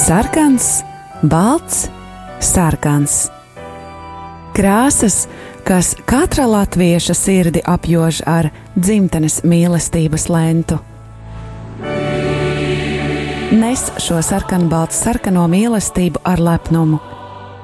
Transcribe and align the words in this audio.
sarkans, 0.00 0.80
balts, 1.22 1.88
sarkans. 2.40 3.28
Krāsas, 4.56 5.26
kas 5.64 5.92
katra 6.08 6.46
latvieša 6.48 7.14
sirdi 7.14 7.60
apjož 7.66 8.22
ar 8.26 8.48
dzimtenes 8.78 9.42
mīlestības 9.44 10.28
lentu. 10.32 10.78
Nes 13.60 13.82
šo 14.00 14.20
sarkanbaltu 14.24 14.96
sarkano 14.96 15.44
mīlestību 15.50 16.22
ar 16.24 16.40
lepnumu, 16.48 17.00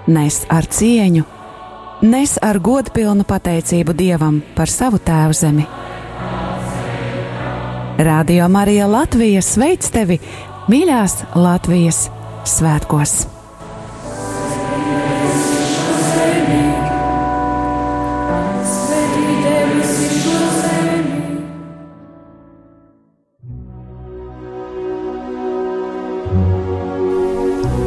nes 0.06 0.42
ar 0.52 0.68
cieņu, 0.78 1.24
nes 2.04 2.36
ar 2.42 2.58
godpilnu 2.60 3.24
pateicību 3.24 3.94
Dievam 3.96 4.42
par 4.58 4.68
savu 4.72 5.00
tēvu 5.00 5.38
zemi. 5.40 5.64
Radio 7.96 8.50
Marija 8.52 8.90
Latvija 8.90 9.40
sveic 9.42 9.88
tevi 9.94 10.20
mīļās 10.68 11.22
Latvijas 11.38 12.04
svētkos! 12.46 13.26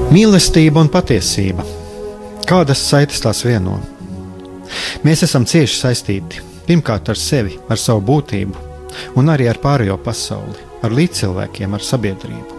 Mīlestība 0.09 0.81
un 0.81 0.87
patiesība. 0.89 1.63
Kādas 2.49 2.81
saites 2.81 3.21
tās 3.21 3.43
vieno? 3.45 3.77
Mēs 5.05 5.21
esam 5.27 5.45
cieši 5.45 5.77
saistīti 5.77 6.41
pirmkārt 6.65 7.13
ar 7.13 7.17
sevi, 7.17 7.55
ar 7.69 7.77
savu 7.81 8.03
būtību, 8.09 8.67
un 9.21 9.31
arī 9.33 9.47
ar 9.49 9.61
pārējo 9.61 9.97
pasauli, 10.05 10.69
ar 10.83 10.93
līdzcilvēkiem, 10.97 11.77
ar 11.77 11.85
sabiedrību. 11.85 12.58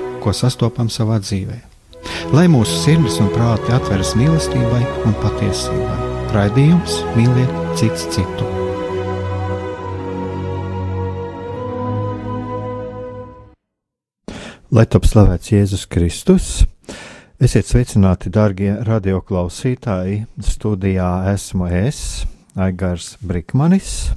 ko 0.21 0.33
sastopam 0.35 0.89
savā 0.93 1.17
dzīvē. 1.23 1.57
Lai 2.35 2.47
mūsu 2.51 2.77
sirds 2.83 3.17
un 3.21 3.29
prāti 3.33 3.73
atveras 3.75 4.13
mīlestībai 4.19 4.81
un 5.09 5.15
patiesībai. 5.21 5.97
Raidījums 6.31 7.01
mīliet 7.17 7.77
cits 7.79 8.05
citu. 8.13 8.47
Lai 14.71 14.85
top 14.87 15.09
slavēts 15.09 15.51
Jēzus 15.51 15.87
Kristus! 15.91 16.61
Esiet 17.41 17.65
sveicināti, 17.65 18.29
darbie 18.29 18.69
radioklausītāji. 18.85 20.21
Studijā 20.45 21.09
esmu 21.33 21.67
es, 21.73 22.21
Aigars 22.53 23.15
Brikmanis, 23.25 24.11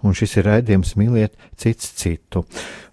un 0.00 0.16
šis 0.16 0.38
ir 0.40 0.48
raidījums 0.48 0.94
Mīliet 0.96 1.36
cits 1.60 1.92
citu. 2.00 2.42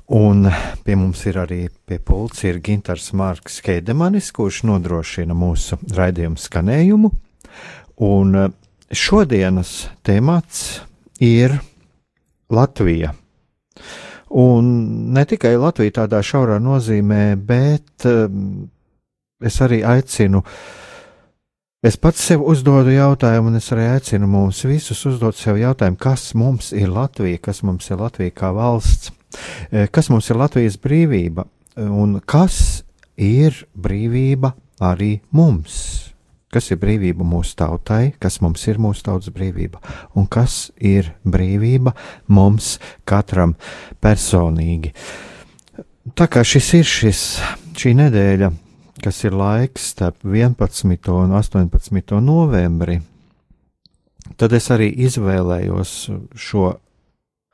Un 0.09 0.47
pie 0.81 0.95
mums 0.97 1.19
ir 1.29 1.37
arī 1.37 1.67
pie 1.85 1.99
pults 2.01 2.41
ir 2.47 2.57
Gintars 2.65 3.11
Marks 3.13 3.59
Heidemanis, 3.61 4.31
kurš 4.33 4.63
nodrošina 4.65 5.35
mūsu 5.37 5.77
raidījumu 5.93 6.41
skanējumu. 6.41 7.11
Un 8.09 8.39
šodienas 8.89 9.73
temats 10.01 10.79
ir 11.21 11.53
Latvija. 12.49 13.13
Un 14.29 14.65
ne 15.13 15.25
tikai 15.29 15.53
Latvija 15.61 15.99
tādā 16.01 16.23
šaurā 16.25 16.57
nozīmē, 16.61 17.35
bet 17.37 18.09
um, 18.09 18.65
es 19.45 19.61
arī 19.61 19.83
aicinu, 19.85 20.41
es 21.85 21.97
pats 22.01 22.25
sev 22.31 22.49
uzdodu 22.49 22.97
jautājumu, 22.97 23.53
un 23.53 23.61
es 23.61 23.69
arī 23.77 23.91
aicinu 23.93 24.29
mums 24.29 24.65
visus 24.65 25.05
uzdot 25.05 25.37
sev 25.37 25.61
jautājumu, 25.61 26.01
kas 26.01 26.31
mums 26.33 26.73
ir 26.73 26.89
Latvija, 26.93 27.45
kas 27.49 27.61
mums 27.61 27.89
ir 27.93 28.01
Latvija 28.01 28.33
kā 28.41 28.53
valsts, 28.57 29.13
kas 29.93 30.09
mums 30.11 30.29
ir 30.29 30.39
Latvijas 30.39 30.77
brīvība, 30.81 31.45
un 31.77 32.19
kas 32.25 32.83
ir 33.19 33.65
brīvība 33.75 34.53
arī 34.81 35.19
mums. 35.35 36.07
Kas 36.49 36.71
ir 36.73 36.79
brīvība 36.81 37.21
mūsu 37.21 37.53
tautai, 37.59 38.15
kas 38.17 38.39
mums 38.41 38.63
ir 38.65 38.79
mūsu 38.81 39.03
tautas 39.05 39.29
brīvība, 39.29 39.77
un 40.17 40.25
kas 40.25 40.71
ir 40.81 41.11
brīvība 41.21 41.93
mums 42.33 42.79
katram 43.05 43.53
personīgi. 44.01 44.95
Tā 46.17 46.25
kā 46.25 46.41
šis 46.41 46.71
ir 46.79 46.89
šis, 46.89 47.21
šī 47.77 47.93
nedēļa, 47.99 48.49
kas 49.03 49.21
ir 49.27 49.37
laiks 49.37 49.91
starp 49.93 50.25
11. 50.25 51.11
un 51.13 51.37
18. 51.37 52.17
novembri, 52.25 52.97
tad 54.39 54.57
es 54.57 54.71
arī 54.73 54.89
izvēlējos 55.05 55.93
šo 56.33 56.71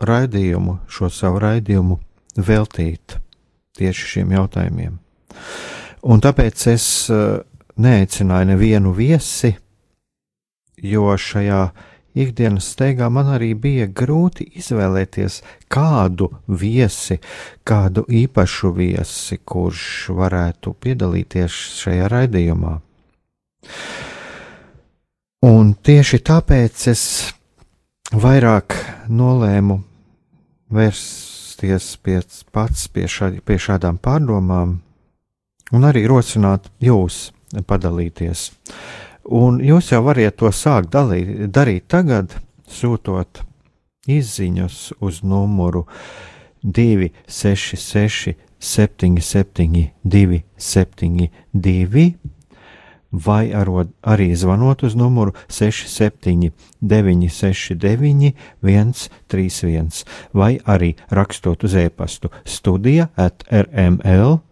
raidījumu, 0.01 0.79
šo 0.91 1.09
savu 1.09 1.39
raidījumu 1.43 1.99
veltīt 2.35 3.17
tieši 3.77 4.11
šiem 4.13 4.33
jautājumiem. 4.35 4.97
Un 6.05 6.21
tāpēc 6.21 6.67
es 6.71 6.85
eh, 7.09 7.41
neaicināju 7.81 8.51
nevienu 8.53 8.93
viesi, 8.95 9.55
jo 10.83 11.15
šajā 11.17 11.61
ikdienas 12.15 12.69
steigā 12.75 13.09
man 13.11 13.33
arī 13.35 13.51
bija 13.59 13.87
grūti 13.91 14.47
izvēlēties 14.59 15.41
kādu 15.71 16.29
viesi, 16.47 17.19
kādu 17.67 18.05
īpašu 18.07 18.71
viesi, 18.77 19.39
kurš 19.43 20.11
varētu 20.15 20.75
piedalīties 20.79 21.59
šajā 21.81 22.11
raidījumā. 22.11 22.75
Un 25.45 25.73
tieši 25.85 26.21
tāpēc 26.25 26.87
es 26.89 27.01
vairāk 28.13 28.75
nolēmu 29.09 29.79
vērsties 30.75 31.95
pie, 32.03 32.19
pats 32.51 32.87
pie, 32.91 33.07
šā, 33.09 33.31
pie 33.45 33.57
šādām 33.57 33.97
pārdomām 33.97 34.79
un 35.73 35.87
arī 35.87 36.05
rosināt 36.09 36.69
jūs 36.83 37.31
padalīties. 37.65 38.51
Un 39.25 39.59
jūs 39.63 39.91
jau 39.91 40.03
variet 40.05 40.37
to 40.37 40.51
sākt 40.53 40.91
dalīt, 40.93 41.49
darīt 41.49 41.87
tagad, 41.89 42.35
sūtot 42.69 43.41
izziņas 44.05 44.93
uz 45.01 45.23
numuru 45.25 45.87
266, 46.61 48.35
77, 48.59 49.91
272, 50.03 52.13
vai 53.25 53.53
arod, 53.53 53.91
arī 54.01 54.35
zvanot 54.35 54.83
uz 54.83 54.95
numuru 54.95 55.33
67, 55.47 56.51
969, 56.81 58.33
131, 58.61 60.05
vai 60.33 60.59
arī 60.65 60.95
rakstot 61.09 61.63
uz 61.63 61.75
e-pastu 61.75 62.29
studija 62.45 63.07
at 63.15 63.43
rml.lv. 63.51 64.45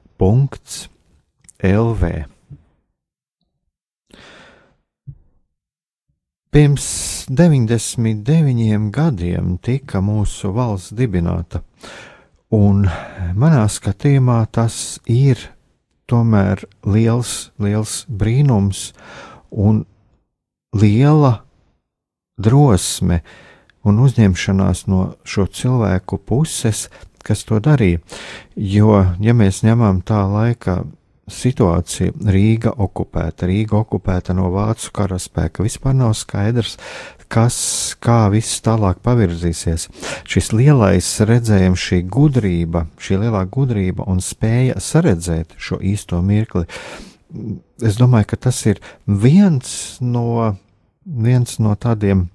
Pirms 6.53 7.25
99 7.29 8.91
gadiem 8.93 9.57
tika 9.57 10.03
mūsu 10.05 10.51
valsts 10.53 10.93
dibināta, 10.93 11.63
un 12.53 12.85
manā 13.33 13.63
skatījumā 13.65 14.37
tas 14.53 14.99
ir 15.09 15.41
tomēr 16.09 16.65
liels, 16.85 17.51
liels 17.61 18.03
brīnums 18.07 18.91
un 19.49 19.83
liela 20.75 21.43
drosme 22.37 23.21
un 23.83 23.99
uzņemšanās 24.03 24.85
no 24.87 25.13
šo 25.27 25.45
cilvēku 25.51 26.19
puses, 26.23 26.87
kas 27.23 27.43
to 27.47 27.59
darīja. 27.63 28.01
Jo, 28.55 29.03
ja 29.19 29.35
mēs 29.37 29.61
ņemam 29.63 30.01
tā 30.07 30.23
laika 30.27 30.81
situācija. 31.29 32.13
Rīga 32.33 32.73
okupēta, 32.83 33.47
Rīga 33.47 33.79
okupēta 33.79 34.35
no 34.35 34.49
vācu 34.53 34.91
karaspēka. 34.95 35.63
Vispār 35.65 35.95
nav 35.97 36.13
skaidrs, 36.19 36.77
kas, 37.31 37.57
kā 38.03 38.27
viss 38.33 38.61
tālāk 38.65 38.99
pavirzīsies. 39.05 39.87
Šis 40.29 40.51
lielais 40.53 41.07
redzējums, 41.23 41.87
šī 41.87 42.03
gudrība, 42.11 42.85
šī 43.01 43.21
lielā 43.23 43.45
gudrība 43.51 44.07
un 44.09 44.21
spēja 44.23 44.81
saredzēt 44.83 45.55
šo 45.57 45.79
īsto 45.81 46.21
mirkli, 46.25 46.67
es 47.81 47.97
domāju, 47.97 48.33
ka 48.33 48.43
tas 48.49 48.59
ir 48.69 48.81
viens 49.07 49.97
no, 50.03 50.53
viens 51.05 51.57
no 51.63 51.73
tādiem, 51.79 52.27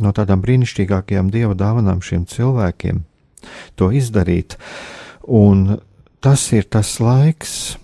no 0.00 0.12
tādām 0.16 0.40
brīnišķīgākajām 0.44 1.28
dieva 1.34 1.58
dāvanām 1.58 2.00
šiem 2.04 2.24
cilvēkiem 2.30 3.02
to 3.76 3.90
izdarīt. 3.94 4.56
Un 5.26 5.80
tas 6.24 6.46
ir 6.56 6.64
tas 6.70 6.96
laiks, 7.02 7.76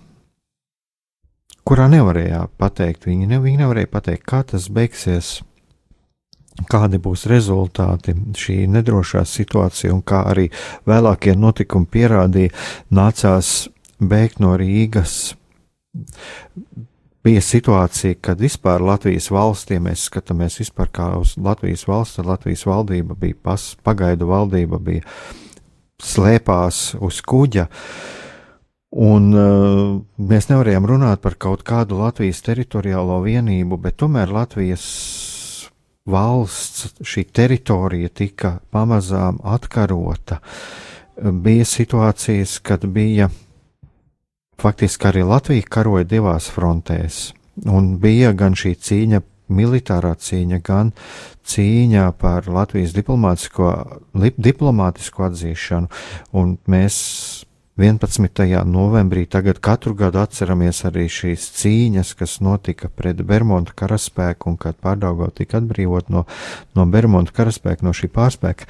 kurā 1.67 1.87
nevarēja 1.91 2.47
pateikt, 2.59 3.07
viņi, 3.09 3.27
ne, 3.31 3.39
viņi 3.43 3.63
nevarēja 3.63 3.91
pateikt, 3.91 4.25
kā 4.29 4.43
tas 4.47 4.69
beigsies, 4.73 5.37
kādi 6.69 6.99
būs 7.01 7.25
rezultāti 7.31 8.15
šī 8.37 8.63
nedrošā 8.71 9.23
situācija, 9.27 9.93
un 9.93 10.03
kā 10.05 10.23
arī 10.31 10.49
vēlākie 10.89 11.35
notikumi 11.39 11.89
pierādīja, 11.89 12.53
nācās 12.93 13.53
bēgt 13.99 14.43
no 14.43 14.53
Rīgas. 14.59 15.33
Bija 17.23 17.39
situācija, 17.39 18.17
kad 18.19 18.41
vispār 18.43 18.83
Latvijas 18.83 19.29
valstī, 19.31 19.77
mēs 19.79 20.09
skatāmies 20.09 20.59
vispār 20.59 20.89
kā 20.91 21.05
uz 21.21 21.37
Latvijas 21.39 21.85
valsts, 21.87 22.17
tad 22.19 22.27
Latvijas 22.27 22.65
valdība 22.67 23.15
bija 23.15 23.37
pas, 23.47 23.69
pagaidu 23.83 24.27
valdība, 24.27 24.79
bija 24.83 25.07
slēpās 26.03 26.97
uz 26.99 27.21
kuģa. 27.23 27.69
Un 28.93 29.31
uh, 29.33 30.01
mēs 30.21 30.51
nevarējām 30.51 30.85
runāt 30.85 31.21
par 31.23 31.33
kaut 31.41 31.63
kādu 31.65 31.97
Latvijas 31.97 32.43
teritoriālo 32.45 33.23
vienību, 33.25 33.79
bet 33.81 33.97
tomēr 34.03 34.29
Latvijas 34.29 34.83
valsts, 36.05 36.91
šī 37.01 37.23
teritorija 37.33 38.11
tika 38.13 38.59
pamazām 38.71 39.39
atkarota. 39.43 40.39
Bija 41.17 41.65
situācijas, 41.65 42.59
kad 42.61 42.85
bija 42.85 43.29
faktiski 44.61 45.07
arī 45.09 45.23
Latvija 45.25 45.65
karoja 45.69 46.07
divās 46.07 46.49
frontēs, 46.53 47.31
un 47.65 47.95
bija 48.01 48.33
gan 48.37 48.57
šī 48.57 48.75
cīņa, 48.77 49.21
militārā 49.53 50.13
cīņa, 50.17 50.59
gan 50.65 50.91
cīņa 51.49 52.11
par 52.19 52.47
Latvijas 52.49 52.93
diplomātisko, 52.95 53.71
diplomātisko 54.37 55.27
atzīšanu, 55.27 55.89
un 56.39 56.55
mēs 56.69 56.99
11. 57.77 58.65
novembrī 58.65 59.25
tagad 59.25 59.57
katru 59.57 59.95
gadu 59.97 60.19
atceramies 60.21 60.83
arī 60.85 61.07
šīs 61.09 61.47
cīņas, 61.57 62.11
kas 62.13 62.35
notika 62.45 62.85
pret 62.85 63.23
Bermuda 63.25 63.73
karaspēku 63.73 64.51
un 64.51 64.57
kad 64.61 64.77
pārdaugau 64.77 65.31
tika 65.33 65.57
atbrīvot 65.57 66.11
no, 66.13 66.27
no 66.77 66.85
Bermuda 66.85 67.33
karaspēka, 67.33 67.81
no 67.81 67.89
šī 67.97 68.11
pārspēka. 68.13 68.69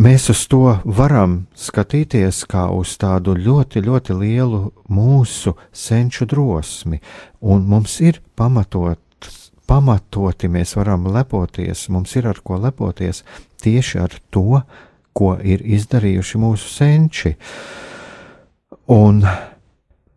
Mēs 0.00 0.30
uz 0.32 0.46
to 0.48 0.78
varam 0.88 1.42
skatīties 1.52 2.46
kā 2.48 2.70
uz 2.72 2.94
tādu 2.96 3.34
ļoti, 3.36 3.82
ļoti 3.84 4.16
lielu 4.16 4.62
mūsu 4.88 5.52
senču 5.76 6.24
drosmi, 6.24 7.02
un 7.44 7.66
mums 7.68 7.98
ir 8.00 8.22
pamatot, 8.32 9.28
pamatoti 9.68 10.48
mēs 10.48 10.72
varam 10.80 11.04
lepoties, 11.12 11.84
mums 11.92 12.16
ir 12.16 12.32
ar 12.32 12.40
ko 12.40 12.56
lepoties 12.56 13.26
tieši 13.60 14.00
ar 14.06 14.16
to, 14.32 14.62
ko 15.16 15.34
ir 15.38 15.64
izdarījuši 15.64 16.40
mūsu 16.42 16.70
senči. 16.72 17.34
Un 18.92 19.22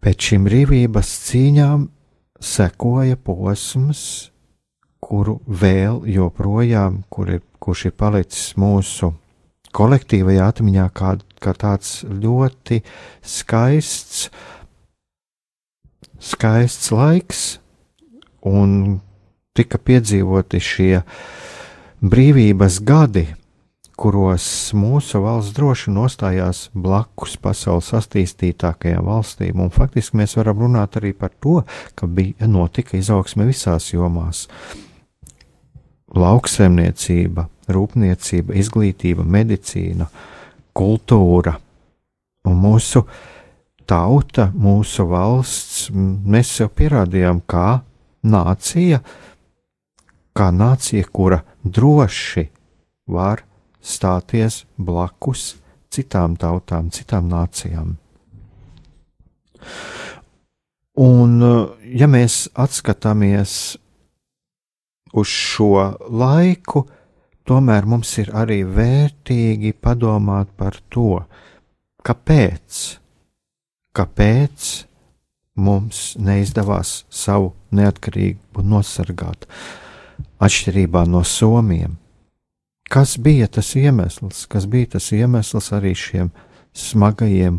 pēc 0.04 0.30
šīm 0.30 0.48
brīvības 0.48 1.12
cīņām 1.30 1.90
sekoja 2.42 3.18
posms, 3.18 4.32
kuru 5.06 5.40
vēl 5.46 6.02
joprojām, 6.10 7.04
kur 7.10 7.36
ir, 7.38 7.44
kurš 7.62 7.88
ir 7.92 7.96
palicis 7.98 8.56
mūsu 8.58 9.12
kolektīvajā 9.76 10.50
atmiņā, 10.54 10.88
kā, 10.96 11.16
kā 11.44 11.54
tāds 11.60 12.00
ļoti 12.08 12.82
skaists, 13.22 14.30
skaists 16.32 16.92
laiks, 16.96 17.42
un 18.46 19.00
tika 19.56 19.80
piedzīvoti 19.82 20.62
šie 20.62 20.94
brīvības 22.06 22.80
gadi, 22.86 23.28
kuros 23.96 24.46
mūsu 24.76 25.22
valsts 25.24 25.56
droši 25.56 25.94
nostājās 25.96 26.66
blakus 26.74 27.36
pasaules 27.42 27.94
attīstītākajām 27.96 29.06
valstīm, 29.08 29.62
un 29.64 29.72
faktiski 29.74 30.20
mēs 30.20 30.36
varam 30.40 30.66
runāt 30.66 30.98
arī 31.00 31.14
par 31.18 31.32
to, 31.44 31.62
ka 31.96 32.08
bija 32.08 32.50
notika 32.52 32.98
izaugsme 33.00 33.48
visās 33.48 33.92
jomās. 33.94 34.46
Lauksaimniecība, 36.16 37.48
rūpniecība, 37.72 38.56
izglītība, 38.60 39.24
medicīna, 39.24 40.08
kultūra 40.76 41.56
un 42.46 42.60
mūsu 42.62 43.06
tauta, 43.88 44.50
mūsu 44.54 45.08
valsts, 45.10 45.90
mēs 45.94 46.54
sev 46.60 46.72
pierādījām 46.78 47.42
kā 47.48 47.82
nācija, 48.26 49.02
kā 50.36 50.52
nācija, 50.52 51.08
kura 51.12 51.42
droši 51.64 52.50
var 53.12 53.44
stāties 53.86 54.64
blakus 54.78 55.54
citām 55.94 56.36
tautām, 56.40 56.90
citām 56.92 57.30
nācijām. 57.32 57.96
Un, 61.06 61.32
ja 61.84 62.08
mēs 62.08 62.46
atskatāmies 62.56 63.54
uz 65.16 65.32
šo 65.32 65.72
laiku, 66.08 66.86
tomēr 67.48 67.88
mums 67.90 68.14
ir 68.24 68.32
arī 68.36 68.62
vērtīgi 68.64 69.74
padomāt 69.84 70.54
par 70.58 70.80
to, 70.90 71.20
kāpēc, 72.06 72.80
kāpēc 73.96 74.72
mums 75.56 76.14
neizdevās 76.20 77.04
savu 77.12 77.54
neatkarību 77.76 78.64
nosargāt, 78.64 79.48
atšķirībā 80.40 81.06
no 81.12 81.24
Somiem 81.28 82.00
Kas 82.96 83.18
bija 83.20 83.50
tas 83.52 83.74
iemesls, 83.76 84.46
kas 84.48 84.70
bija 84.72 84.94
tas 84.96 85.10
iemesls 85.12 85.74
arī 85.76 85.92
šiem 86.00 86.30
smagajiem 86.72 87.58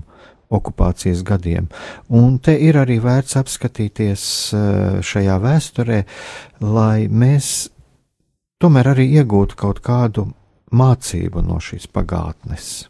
okupācijas 0.49 1.21
gadiem? 1.29 1.67
Un 2.09 2.39
te 2.41 2.55
ir 2.57 2.79
arī 2.81 2.97
vērts 3.05 3.37
apskatīties 3.37 4.25
eh, 4.57 4.97
šajā 5.05 5.37
vēsturē, 5.45 6.01
lai 6.65 7.09
mēs 7.13 7.51
tomēr 8.57 8.95
arī 8.95 9.11
iegūtu 9.21 9.61
kaut 9.61 9.85
kādu 9.85 10.31
mācību 10.73 11.45
no 11.45 11.61
šīs 11.61 11.85
pagātnes. 11.93 12.87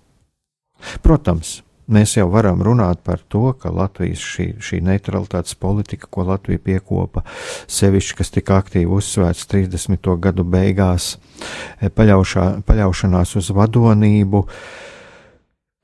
Protams, 1.03 1.65
Mēs 1.87 2.17
jau 2.17 2.27
varam 2.27 2.65
runāt 2.67 2.99
par 3.07 3.21
to, 3.31 3.53
ka 3.55 3.71
Latvijas 3.71 4.19
šī, 4.19 4.47
šī 4.59 4.81
neutralitātes 4.83 5.55
politika, 5.55 6.09
ko 6.11 6.25
Latvija 6.27 6.59
piekopa, 6.59 7.23
sevišķi, 7.71 8.17
kas 8.19 8.35
tika 8.35 8.57
aktīvi 8.59 8.91
uzsvērts 8.97 9.47
30. 9.53 10.09
gadu 10.19 10.43
beigās, 10.43 11.13
e, 11.79 11.87
paļaušā, 11.87 12.47
paļaušanās 12.67 13.37
uz 13.39 13.53
vadonību, 13.55 14.43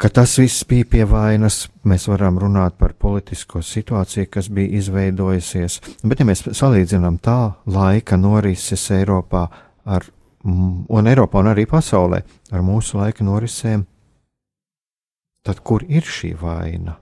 ka 0.02 0.10
tas 0.10 0.34
viss 0.42 0.66
bija 0.66 0.88
pie 0.90 1.04
vainas. 1.06 1.68
Mēs 1.86 2.08
varam 2.10 2.42
runāt 2.42 2.74
par 2.82 2.96
politisko 2.98 3.62
situāciju, 3.62 4.26
kas 4.26 4.50
bija 4.50 4.82
izveidojusies, 4.82 5.78
bet 6.02 6.18
ja 6.18 6.26
mēs 6.26 6.48
salīdzinām 6.50 7.22
tā 7.22 7.38
laika 7.70 8.18
norises 8.18 8.90
Eiropā 8.90 9.46
ar, 9.86 10.10
un 10.42 11.14
Eiropā 11.14 11.46
un 11.46 11.54
arī 11.54 11.70
pasaulē 11.70 12.24
ar 12.50 12.66
mūsu 12.66 12.98
laika 12.98 13.22
norisēm, 13.22 13.86
Tad 15.42 15.62
kur 15.66 15.84
ir 15.88 16.06
šī 16.06 16.34
vaina? 16.38 16.98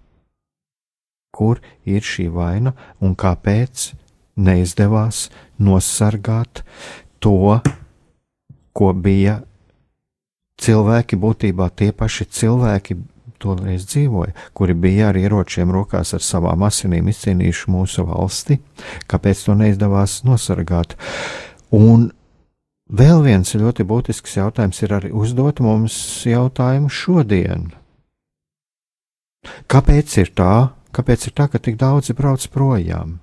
Kur 1.31 1.61
ir 1.85 2.05
šī 2.05 2.31
vaina 2.33 2.73
un 3.01 3.15
kāpēc 3.15 3.91
neizdevās 4.41 5.29
nosargāt 5.61 6.65
to, 7.21 7.61
ko 8.73 8.93
bija 8.97 9.41
cilvēki, 10.61 11.19
būtībā 11.21 11.69
tie 11.77 11.91
paši 11.97 12.27
cilvēki 12.33 12.97
toreiz 13.41 13.87
dzīvoja, 13.89 14.35
kuri 14.57 14.77
bija 14.77 15.11
ar 15.11 15.19
ieročiem 15.21 15.73
rokās 15.73 16.13
ar 16.17 16.25
savām 16.25 16.65
asinīm 16.67 17.09
izcīnījuši 17.13 17.73
mūsu 17.73 18.05
valsti, 18.09 18.61
kāpēc 19.11 19.45
to 19.47 19.57
neizdevās 19.57 20.21
nosargāt. 20.29 20.97
Un 21.73 22.11
vēl 22.93 23.25
viens 23.25 23.55
ļoti 23.57 23.87
būtisks 23.89 24.37
jautājums 24.41 24.83
ir 24.85 24.97
arī 24.99 25.13
uzdot 25.17 25.63
mums 25.65 25.97
jautājumu 26.29 26.93
šodien. 26.93 27.71
Kāpēc 29.71 30.17
ir 30.21 30.31
tā? 30.37 30.55
Kāpēc 30.93 31.29
ir 31.29 31.35
tā, 31.39 31.47
ka 31.49 31.59
tik 31.63 31.79
daudzi 31.81 32.17
brauc 32.19 32.45
projām? 32.53 33.19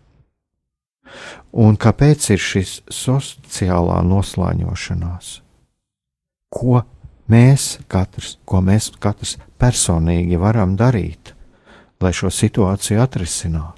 Un 1.51 1.77
kāpēc 1.79 2.29
ir 2.35 2.41
šis 2.41 2.81
sociālā 2.91 3.99
noslāņošanās? 4.07 5.31
Ko 6.51 6.81
mēs 7.31 7.77
katrs, 7.91 8.37
ko 8.47 8.61
mēs 8.63 8.91
katrs 9.03 9.37
personīgi 9.59 10.39
varam 10.39 10.75
darīt, 10.79 11.33
lai 12.01 12.13
šo 12.15 12.31
situāciju 12.33 13.03
atrisinātu? 13.03 13.76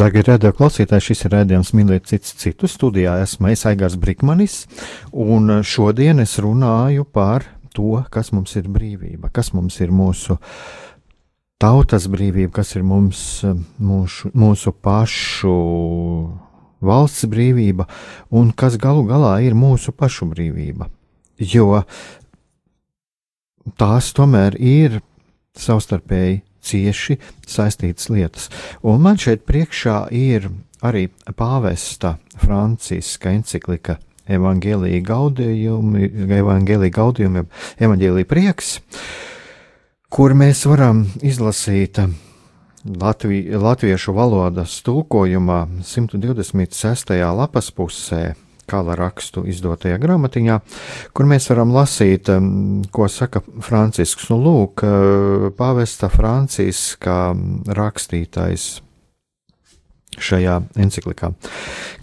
Darbie 0.00 0.22
radio 0.24 0.48
klausītāji, 0.56 1.10
šis 1.10 1.26
ir 1.26 1.34
rādījums 1.34 1.74
mīlēt 1.76 2.06
cits 2.08 2.32
citu 2.40 2.64
studijā. 2.72 3.18
Esmu 3.20 3.50
es 3.52 3.66
Aigars 3.68 3.98
Brikmanis, 4.00 4.62
un 5.12 5.58
šodien 5.60 6.22
es 6.22 6.38
runāju 6.40 7.04
par 7.04 7.44
to, 7.76 7.98
kas 8.08 8.30
mums 8.32 8.56
ir 8.56 8.70
brīvība, 8.72 9.28
kas 9.28 9.52
mums 9.52 9.76
ir 9.84 9.92
mūsu 9.92 10.38
tautas 11.60 12.08
brīvība, 12.08 12.54
kas 12.62 12.72
ir 12.80 12.88
mums, 12.88 13.20
mūsu, 13.76 14.32
mūsu 14.32 14.72
pašu 14.72 15.52
valsts 16.80 17.28
brīvība, 17.28 17.84
un 18.32 18.54
kas 18.56 18.80
galu 18.80 19.04
galā 19.04 19.36
ir 19.44 19.52
mūsu 19.52 19.92
pašu 19.92 20.30
brīvība. 20.32 20.88
Jo 21.36 21.82
tās 23.76 24.14
tomēr 24.16 24.56
ir 24.56 25.02
savstarpēji 25.60 26.40
cieši 26.62 27.18
saistītas 27.46 28.10
lietas. 28.12 28.50
Un 28.82 29.00
man 29.04 29.18
šeit 29.20 29.46
priekšā 29.48 30.06
ir 30.14 30.50
arī 30.82 31.08
pāvesta 31.36 32.16
Franciska 32.40 33.32
enциklika 33.34 33.98
Evangelija 34.30 35.02
gaudījumi, 35.04 36.10
Evangelija 36.38 36.94
gaudījumi, 36.94 37.44
Evangelija 37.82 38.28
prieks, 38.30 38.76
kur 40.10 40.36
mēs 40.38 40.64
varam 40.70 41.06
izlasīt 41.22 41.98
Latvi, 42.80 43.42
latviešu 43.60 44.14
valodas 44.16 44.78
tulkojumā 44.86 45.66
126. 45.84 47.12
lapas 47.36 47.68
pusē 47.76 48.22
kala 48.70 48.96
rakstu 48.98 49.42
izdotajā 49.50 49.98
grāmatiņā, 50.02 50.60
kur 51.16 51.30
mēs 51.30 51.50
varam 51.50 51.74
lasīt, 51.74 52.30
um, 52.34 52.84
ko 52.94 53.08
saka 53.10 53.42
Francisks. 53.66 54.30
Nu, 54.30 54.38
lūk, 54.44 54.84
uh, 54.86 55.50
pāvesta 55.58 56.10
Franciska 56.12 57.18
rakstītais 57.80 58.70
šajā 60.18 60.56
encyklikā. 60.80 61.32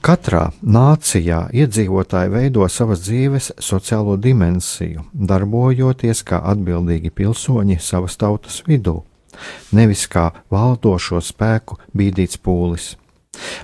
Katrā 0.06 0.48
nācijā 0.64 1.48
iedzīvotāji 1.56 2.32
veido 2.34 2.68
savas 2.72 3.04
dzīves 3.06 3.52
sociālo 3.64 4.18
dimensiju, 4.22 5.06
darbojoties 5.14 6.24
kā 6.28 6.42
atbildīgi 6.54 7.12
pilsoņi 7.14 7.80
savas 7.84 8.18
tautas 8.20 8.62
vidū, 8.68 9.02
nevis 9.76 10.08
kā 10.12 10.30
valdošo 10.54 11.22
spēku 11.24 11.80
bīdīts 11.98 12.40
pūlis. 12.42 12.96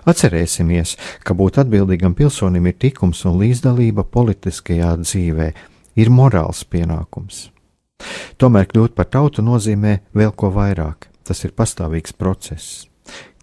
Atcerēsimies, 0.10 0.98
ka 1.24 1.36
būt 1.38 1.60
atbildīgam 1.64 2.16
pilsonim 2.18 2.68
ir 2.70 2.78
tikums 2.80 3.24
un 3.30 3.40
līdzdalība 3.42 4.06
politiskajā 4.14 4.94
dzīvē, 5.04 5.50
ir 5.96 6.12
morāls 6.14 6.64
pienākums. 6.66 7.50
Tomēr 8.38 8.68
kļūt 8.72 8.96
par 8.98 9.08
tautu 9.12 9.44
nozīmē 9.46 10.00
vēl 10.18 10.34
ko 10.36 10.52
vairāk. 10.54 11.10
Tas 11.24 11.40
ir 11.48 11.54
pastāvīgs 11.56 12.18
process, 12.20 12.84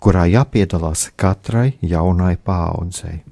kurā 0.05 0.27
jāpiedalās 0.29 1.09
katrai 1.17 1.79
jaunai 1.81 2.35
paaudzei. 2.37 3.23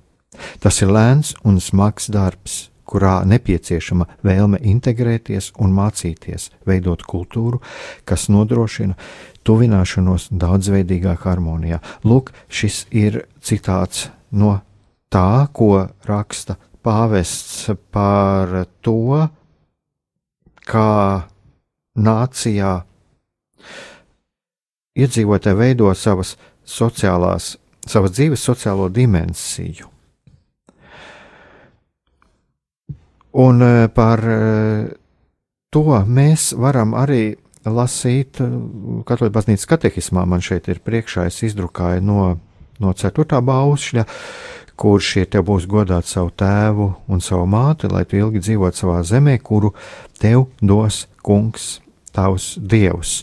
Tas 0.62 0.80
ir 0.80 0.92
lēns 0.94 1.34
un 1.44 1.58
smags 1.60 2.08
darbs, 2.08 2.67
kurā 2.88 3.20
nepieciešama 3.28 4.06
vēlme 4.26 4.60
integrēties 4.72 5.52
un 5.62 5.74
mācīties, 5.76 6.48
veidot 6.68 7.04
kultūru, 7.08 7.60
kas 8.08 8.28
nodrošina 8.32 8.96
tuvināšanos 9.46 10.28
daudzveidīgā 10.32 11.16
harmonijā. 11.22 11.82
Lūk, 12.04 12.32
šis 12.48 12.86
ir 12.90 13.22
citāts 13.44 14.08
no 14.30 14.58
tā, 15.12 15.48
ko 15.52 15.88
raksta 16.08 16.58
pāvests 16.84 17.68
par 17.92 18.64
to, 18.84 19.28
kā 20.68 20.88
nācijā 21.98 22.72
iedzīvotāji 24.98 25.58
veido 25.58 25.92
savas 25.94 26.34
sociālās, 26.68 27.56
savas 27.88 28.14
dzīves 28.16 28.44
sociālo 28.44 28.88
dimensiju. 28.92 29.97
Un 33.32 33.62
eh, 33.62 33.88
par 33.92 34.24
eh, 34.24 34.88
to 35.70 35.84
mēs 36.08 36.52
varam 36.56 36.94
arī 36.96 37.36
lasīt 37.68 38.40
eh, 38.40 38.52
Katoļu 39.04 39.34
baznīcas 39.34 39.68
katehismā. 39.68 40.24
Man 40.24 40.44
šeit 40.44 40.68
ir 40.72 40.80
priekšā, 40.84 41.26
es 41.28 41.42
izdrukāju 41.44 42.04
no, 42.04 42.28
no 42.80 42.94
4. 42.96 43.42
baušļa, 43.44 44.06
kurš 44.78 45.10
ir 45.20 45.28
tev 45.34 45.44
būs 45.50 45.68
godāt 45.68 46.08
savu 46.08 46.32
tēvu 46.32 46.88
un 47.10 47.20
savu 47.20 47.44
māti, 47.50 47.90
lai 47.92 48.06
tu 48.08 48.16
ilgi 48.16 48.40
dzīvot 48.46 48.78
savā 48.78 49.02
zemē, 49.04 49.36
kuru 49.42 49.74
tev 50.20 50.48
dos 50.60 51.06
kungs. 51.22 51.78
Tavs 52.18 52.56
dievs. 52.56 53.20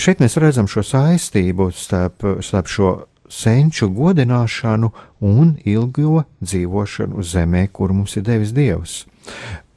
Šeit 0.00 0.18
mēs 0.18 0.34
redzam 0.40 0.66
šo 0.66 0.82
saistību 0.82 1.68
starp, 1.76 2.24
starp 2.42 2.70
šo 2.72 2.88
senču 3.30 3.90
godināšanu 3.94 4.90
un 5.20 5.52
ilgo 5.68 6.24
dzīvošanu 6.42 7.22
zemē, 7.22 7.66
kur 7.70 7.92
mums 7.94 8.16
ir 8.16 8.24
devis 8.26 8.54
dievs. 8.56 9.04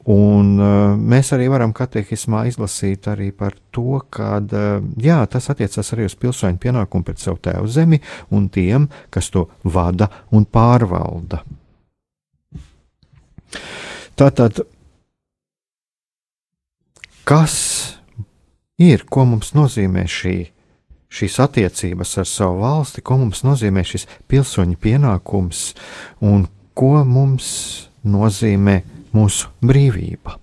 Un 0.08 0.54
uh, 0.56 0.94
mēs 0.96 1.34
arī 1.36 1.50
varam 1.52 1.74
katehismā 1.76 2.46
izlasīt 2.48 3.10
arī 3.12 3.28
par 3.36 3.58
to, 3.74 3.98
ka 4.08 4.38
uh, 4.40 4.78
jā, 4.96 5.18
tas 5.28 5.50
attiecas 5.52 5.92
arī 5.92 6.06
uz 6.08 6.16
pilsoņu 6.16 6.56
pienākumu 6.62 7.04
pret 7.04 7.20
savu 7.20 7.36
tēvu 7.44 7.68
zemi 7.68 8.00
un 8.32 8.48
tiem, 8.48 8.88
kas 9.12 9.28
to 9.34 9.44
vada 9.68 10.08
un 10.32 10.48
pārvalda. 10.48 11.42
Tātad, 14.18 14.62
kas 17.28 17.54
ir, 18.80 19.04
ko 19.04 19.28
mums 19.28 19.52
nozīmē 19.54 20.08
šī, 20.08 20.36
šīs 21.12 21.36
attiecības 21.44 22.16
ar 22.22 22.28
savu 22.32 22.62
valsti, 22.64 23.04
ko 23.04 23.20
mums 23.20 23.44
nozīmē 23.44 23.84
šis 23.86 24.08
pilsoņu 24.30 24.80
pienākums 24.80 25.74
un 26.24 26.48
ko 26.72 26.96
mums 27.04 27.50
nozīmē 28.08 28.80
mūsu 29.16 29.50
brīvība. 29.64 30.38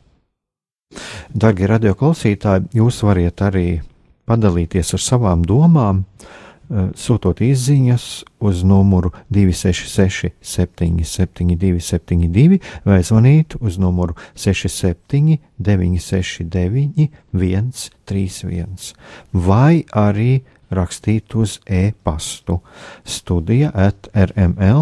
Darbie 1.36 1.68
radioklausītāji, 1.68 2.70
jūs 2.78 3.02
varat 3.04 3.42
arī 3.44 3.82
padalīties 4.30 4.94
ar 4.96 5.02
savām 5.04 5.44
domām, 5.46 6.04
eh, 6.04 6.90
sūtot 6.96 7.42
izziņas 7.42 8.24
uz 8.40 8.64
numuru 8.64 9.12
266, 9.30 10.32
772, 10.42 11.80
72 11.82 12.60
vai 12.86 13.02
zvanīt 13.04 13.56
uz 13.60 13.78
numuru 13.78 14.16
67, 14.36 15.40
969, 15.60 17.10
131, 17.34 18.94
vai 19.34 19.84
arī 19.92 20.42
rakstīt 20.72 21.36
uz 21.36 21.60
e-pastu 21.66 22.62
studija 23.06 23.72
at 23.74 24.08
rml.lv. 24.14 24.80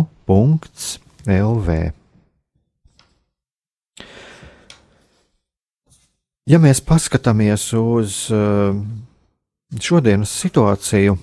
Ja 6.44 6.60
mēs 6.60 6.82
paskatāmies 6.84 7.70
uz 7.80 8.18
uh, 8.36 8.76
šodienas 9.80 10.32
situāciju, 10.44 11.16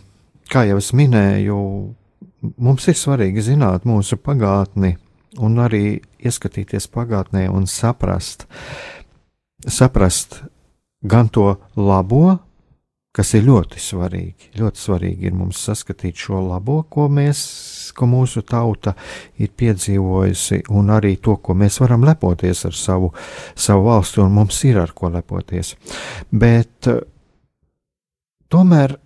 kā 0.49 0.63
jau 0.65 0.79
es 0.81 0.95
minēju, 0.97 1.57
mums 2.57 2.89
ir 2.89 2.97
svarīgi 2.97 3.45
zināt 3.51 3.85
mūsu 3.85 4.17
pagātni 4.17 4.95
un 5.45 5.61
arī 5.61 6.01
ieskatīties 6.25 6.89
pagātnē 6.95 7.51
un 7.53 7.69
saprast, 7.69 8.47
saprast 9.69 10.41
gan 11.05 11.29
to 11.29 11.53
labo, 11.77 12.39
kas 13.17 13.33
ir 13.35 13.47
ļoti 13.49 13.81
svarīgi. 13.83 14.53
Ļoti 14.61 14.83
svarīgi 14.85 15.29
ir 15.29 15.35
mums 15.35 15.61
saskatīt 15.67 16.19
šo 16.21 16.43
labo, 16.45 16.81
ko 16.91 17.09
mēs, 17.11 17.43
ko 17.97 18.07
mūsu 18.11 18.45
tauta 18.47 18.95
ir 19.43 19.51
piedzīvojusi, 19.59 20.63
un 20.77 20.93
arī 20.95 21.17
to, 21.23 21.37
ko 21.43 21.57
mēs 21.59 21.81
varam 21.83 22.07
lepoties 22.07 22.65
ar 22.69 22.77
savu, 22.79 23.11
savu 23.59 23.89
valsti, 23.89 24.23
un 24.23 24.35
mums 24.39 24.63
ir 24.69 24.79
ar 24.83 24.95
ko 24.95 25.11
lepoties. 25.11 25.75
Bet 26.31 26.91
eh, 26.91 27.03
tomēr 28.51 28.97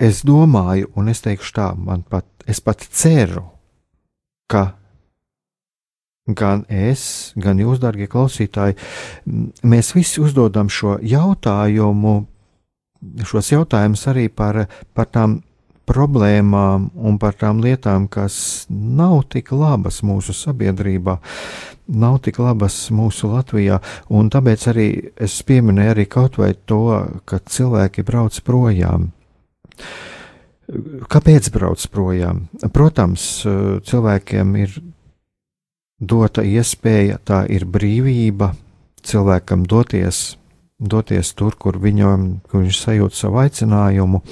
es 0.00 0.24
domāju, 0.24 0.92
un 0.96 1.12
es 1.12 1.20
teikšu 1.24 1.56
tā, 1.60 1.70
man 1.76 2.06
pat, 2.08 2.24
es 2.48 2.64
pat 2.64 2.80
ceru, 2.88 3.44
ka 4.50 4.70
gan 6.30 6.64
es, 6.72 7.32
gan 7.36 7.60
jūs, 7.60 7.80
darbie 7.82 8.08
klausītāji, 8.08 8.78
mēs 9.66 9.92
visi 9.96 10.22
uzdodam 10.22 10.70
šo 10.72 10.96
jautājumu 11.04 12.20
šos 13.26 13.52
jautājumus 13.52 14.06
arī 14.10 14.28
par, 14.32 14.64
par 14.94 15.08
tām 15.12 15.40
problēmām 15.90 16.90
un 16.94 17.18
par 17.18 17.34
tām 17.38 17.62
lietām, 17.64 18.06
kas 18.12 18.66
nav 18.70 19.24
tik 19.32 19.50
labas 19.56 20.02
mūsu 20.06 20.34
sabiedrībā, 20.36 21.16
nav 21.90 22.20
tik 22.26 22.38
labas 22.42 22.76
mūsu 22.94 23.32
Latvijā. 23.32 23.80
Un 24.14 24.30
tāpēc 24.30 24.68
arī 24.70 24.88
es 25.18 25.40
pieminēju 25.46 25.94
arī 25.96 26.06
kaut 26.10 26.38
vai 26.38 26.52
to, 26.54 26.84
ka 27.26 27.40
cilvēki 27.42 28.06
brauc 28.06 28.38
projām. 28.46 29.10
Kāpēc 31.10 31.50
brauc 31.50 31.82
projām? 31.90 32.44
Protams, 32.70 33.26
cilvēkiem 33.90 34.56
ir 34.62 34.76
dota 35.98 36.44
iespēja, 36.46 37.18
tā 37.26 37.42
ir 37.50 37.66
brīvība 37.66 38.52
cilvēkam 39.02 39.64
doties 39.66 40.39
doties 40.80 41.34
tur, 41.36 41.54
kur, 41.60 41.78
viņam, 41.78 42.40
kur 42.48 42.64
viņš 42.64 42.80
sajūt 42.80 43.16
savu 43.16 43.42
aicinājumu. 43.44 44.22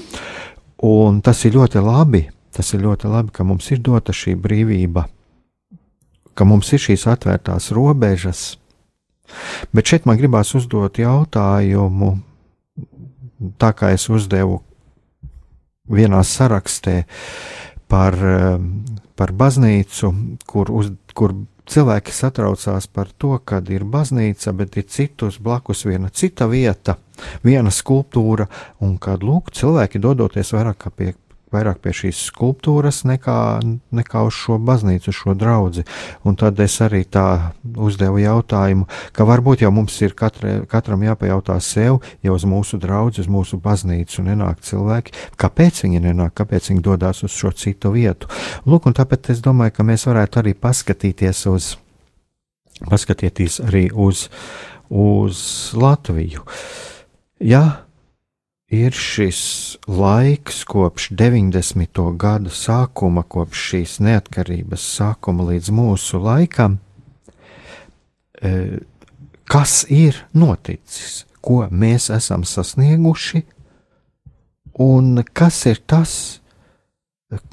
Un 0.88 1.20
tas 1.24 1.44
ir 1.44 1.56
ļoti 1.58 1.82
labi, 1.84 2.22
tas 2.54 2.72
ir 2.74 2.84
ļoti 2.86 3.10
labi, 3.10 3.34
ka 3.34 3.44
mums 3.44 3.68
ir 3.74 3.82
dota 3.84 4.14
šī 4.14 4.34
brīvība, 4.38 5.04
ka 6.34 6.46
mums 6.48 6.72
ir 6.72 6.82
šīs 6.82 7.06
atvērtās 7.10 7.72
robežas. 7.76 8.56
Bet 9.74 9.90
šeit 9.90 10.06
man 10.08 10.16
gribās 10.16 10.54
uzdot 10.56 10.98
jautājumu, 11.02 12.14
tā 13.60 13.74
kā 13.76 13.92
es 13.92 14.08
uzdevu 14.08 14.62
vienā 15.88 16.22
sarakstē 16.24 17.02
par, 17.88 18.16
par 19.16 19.32
baznīcu, 19.36 20.12
kur, 20.48 20.72
uz, 20.72 20.92
kur 21.16 21.34
cilvēki 21.68 22.14
satraucās 22.14 22.88
par 22.92 23.12
to, 23.18 23.36
ka 23.44 23.60
ir 23.72 23.84
baznīca, 23.84 24.52
bet 24.56 24.76
ir 24.80 24.88
citus 24.88 25.38
blakus 25.42 25.84
viena 25.86 26.10
cita 26.10 26.48
vieta, 26.48 26.96
viena 27.44 27.70
skulptūra, 27.70 28.48
un 28.84 28.98
kad 28.98 29.24
lūk, 29.24 29.52
cilvēki 29.54 30.00
dodoties 30.02 30.52
vairāk 30.56 30.88
pie 30.96 31.14
vairāk 31.54 31.80
pie 31.82 31.92
šīs 31.96 32.20
skulptūras 32.28 33.02
nekā, 33.08 33.38
nekā 33.94 34.22
uz 34.28 34.36
šo 34.36 34.58
baznīcu, 34.62 35.14
šo 35.14 35.34
draugu. 35.38 35.84
Un 36.28 36.36
tad 36.38 36.60
es 36.60 36.78
arī 36.84 37.04
tā 37.04 37.54
uzdevu 37.76 38.20
jautājumu, 38.22 38.86
ka 39.16 39.26
varbūt 39.28 39.64
jau 39.64 39.72
mums 39.74 39.96
ir 40.04 40.14
katra, 40.18 40.60
katram 40.70 41.04
jāpajautā 41.06 41.58
sev, 41.64 42.00
ja 42.24 42.34
uz 42.34 42.46
mūsu 42.48 42.80
draugu, 42.80 43.16
uz 43.18 43.30
mūsu 43.30 43.60
baznīcu 43.62 44.24
nenāk 44.26 44.62
cilvēki, 44.66 45.16
kāpēc 45.40 45.82
viņi 45.86 46.04
nenāk, 46.08 46.36
kāpēc 46.38 46.70
viņi 46.72 46.84
dodas 46.84 47.24
uz 47.26 47.34
šo 47.34 47.52
citu 47.56 47.92
vietu. 47.96 48.30
Lūk, 48.68 48.88
un 48.88 48.96
tāpēc 48.96 49.32
es 49.34 49.42
domāju, 49.44 49.76
ka 49.78 49.86
mēs 49.88 50.06
varētu 50.08 50.42
arī 50.42 50.54
paskatīties 50.58 51.44
uz, 51.50 51.74
paskatieties 52.88 53.60
arī 53.66 53.88
uz, 53.92 54.28
uz 54.88 55.38
Latviju. 55.78 56.44
Ja 57.38 57.87
ir 58.68 58.92
šis 58.92 59.76
laiks 59.88 60.64
kopš 60.68 61.08
90. 61.10 62.16
gadu 62.16 62.52
sākuma, 62.52 63.24
kopš 63.24 63.64
šīs 63.70 63.96
neatkarības 64.04 64.84
sākuma 64.98 65.48
līdz 65.48 65.70
mūsu 65.72 66.20
laikam, 66.20 66.78
e, 68.42 68.80
kas 69.48 69.84
ir 69.88 70.20
noticis, 70.36 71.24
ko 71.40 71.64
mēs 71.70 72.10
esam 72.12 72.44
sasnieguši, 72.44 73.42
un 74.84 75.24
kas 75.32 75.64
ir 75.66 75.80
tas, 75.88 76.12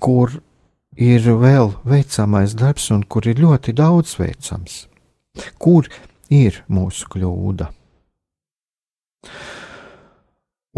kur 0.04 0.36
ir 0.96 1.24
vēl 1.24 1.74
veicamais 1.88 2.56
darbs, 2.60 2.92
un 2.92 3.04
kur 3.08 3.28
ir 3.28 3.40
ļoti 3.40 3.76
daudz 3.76 4.18
veicams. 4.20 4.86
Kur 5.60 5.88
ir 6.32 6.64
mūsu 6.72 7.08
kļūda? 7.12 7.72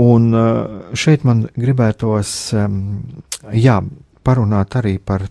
Un 0.04 0.30
eh, 0.38 0.94
šeit 0.94 1.26
man 1.28 1.48
gribētos 1.58 2.32
jā, 3.54 3.78
parunāt 4.28 4.76
arī 4.78 4.98
par 5.00 5.26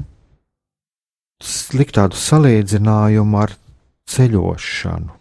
sliktādu 1.42 2.16
salīdzinājumu 2.16 3.38
ar 3.38 3.54
ceļošanu. 4.10 5.14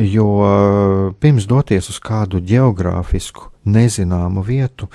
Jo 0.00 0.26
eh, 0.46 1.14
pirms 1.20 1.48
doties 1.50 1.90
uz 1.92 1.98
kādu 2.02 2.40
geogrāfisku, 2.46 3.50
nezināmu 3.68 4.44
vietu, 4.46 4.88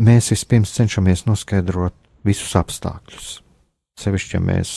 mēs 0.00 0.32
vispirms 0.32 0.72
cenšamies 0.74 1.26
noskaidrot 1.28 1.94
visus 2.26 2.56
apstākļus. 2.58 3.38
Sevišķi, 4.00 4.36
ja 4.36 4.40
mēs 4.40 4.70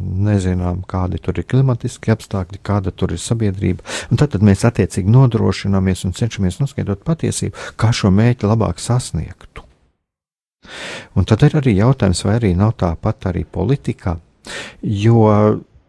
nezinām, 0.00 0.82
kādi 0.90 1.20
tur 1.22 1.38
ir 1.38 1.46
klimatiski 1.46 2.10
apstākļi, 2.14 2.58
kāda 2.66 2.90
tur 2.90 3.14
ir 3.14 3.20
sabiedrība, 3.22 3.84
tad, 4.16 4.32
tad 4.34 4.46
mēs 4.46 4.64
attiecīgi 4.66 5.12
nodrošināmies 5.14 6.04
un 6.08 6.16
cenšamies 6.18 6.58
noskaidrot 6.62 7.04
patiesību, 7.06 7.70
kā 7.78 7.92
šo 7.94 8.10
mērķi 8.14 8.50
labāk 8.50 8.82
sasniegtu. 8.82 9.62
Un 11.14 11.28
tad 11.28 11.44
ir 11.46 11.54
arī 11.60 11.76
jautājums, 11.76 12.24
vai 12.26 12.38
arī 12.38 12.54
nav 12.58 12.74
tāpat 12.80 13.28
arī 13.30 13.44
politikā, 13.44 14.16
jo, 14.82 15.20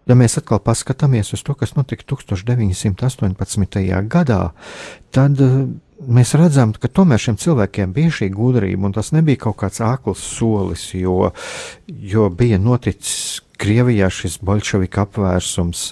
ja 0.05 0.17
mēs 0.19 0.37
atkal 0.41 0.61
paskatāmies 0.63 1.33
uz 1.33 1.43
to, 1.47 1.55
kas 1.57 1.73
notika 1.79 2.05
1918. 2.11 3.81
gadā, 4.11 4.41
tad 5.15 5.41
mēs 5.99 6.35
redzam, 6.37 6.73
ka 6.75 6.89
tomēr 6.91 7.21
šiem 7.21 7.39
cilvēkiem 7.41 7.93
bija 7.95 8.13
šī 8.19 8.29
gudrība, 8.33 8.89
un 8.89 8.95
tas 8.95 9.13
nebija 9.15 9.45
kaut 9.47 9.59
kāds 9.63 9.81
ākls 9.83 10.23
solis, 10.35 10.89
jo, 10.97 11.31
jo 11.87 12.29
bija 12.29 12.59
noticis 12.61 13.41
Krievijā 13.55 14.09
šis 14.11 14.33
bolševika 14.43 15.05
apvērsums, 15.05 15.85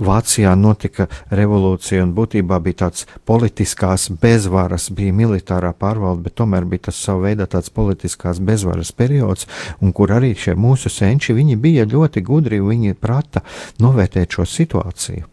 Vācijā 0.00 0.54
notika 0.56 1.04
revolūcija, 1.28 2.06
un 2.06 2.14
būtībā 2.16 2.56
bija 2.64 2.86
tāds 2.86 3.04
politiskās 3.28 4.08
bezvaras, 4.22 4.88
bija 4.96 5.12
militārā 5.12 5.74
pārvalde, 5.76 6.24
bet 6.24 6.38
tomēr 6.40 6.64
bija 6.68 6.88
tas 6.88 7.02
savu 7.04 7.26
veidā 7.26 7.44
tāds 7.52 7.68
politiskās 7.74 8.40
bezvaras 8.40 8.94
periods, 8.96 9.44
un 9.84 9.92
kur 9.92 10.14
arī 10.16 10.32
šie 10.32 10.56
mūsu 10.56 10.88
senči, 10.92 11.36
viņi 11.36 11.58
bija 11.60 11.84
ļoti 11.84 12.24
gudri, 12.24 12.62
viņi 12.64 12.96
prata 12.96 13.44
novērtēt 13.84 14.38
šo 14.38 14.48
situāciju. 14.48 15.28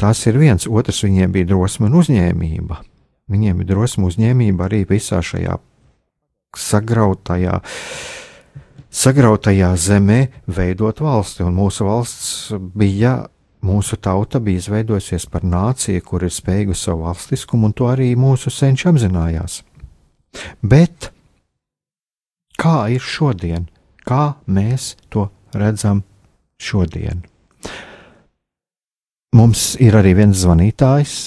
Tas 0.00 0.24
ir 0.24 0.40
viens, 0.40 0.64
otrs 0.64 1.04
viņiem 1.04 1.36
bija 1.36 1.52
drosme 1.52 1.90
un 1.90 2.00
uzņēmība. 2.00 2.80
Viņiem 3.30 3.62
ir 3.62 3.68
drosme 3.70 4.08
uzņēmība 4.10 4.66
arī 4.66 4.84
visā 4.88 5.20
šajā 5.22 5.56
sagrautajā, 6.58 7.60
sagrautajā 8.90 9.70
zemē 9.78 10.20
veidot 10.50 11.02
valsti, 11.04 11.44
un 11.46 11.54
mūsu 11.58 11.86
valsts 11.88 12.56
bija. 12.74 13.20
Mūsu 13.60 13.98
tauta 14.00 14.38
bija 14.40 14.56
izveidojusies 14.56 15.26
par 15.28 15.42
nāciju, 15.44 16.00
kur 16.00 16.22
ir 16.24 16.32
spējīga 16.32 16.72
savu 16.72 17.02
valstiskumu, 17.04 17.68
un 17.68 17.74
to 17.76 17.90
arī 17.92 18.06
mūsu 18.16 18.48
senči 18.48 18.86
apzinājās. 18.88 19.58
Bet 20.64 21.10
kā 22.56 22.88
ir 22.94 23.04
šodien? 23.04 23.66
Kā 24.08 24.40
mēs 24.48 24.94
to 25.12 25.26
redzam 25.52 26.00
šodien? 26.56 27.20
Mums 29.36 29.74
ir 29.76 30.00
arī 30.00 30.16
viens 30.18 30.40
zvanītājs. 30.40 31.18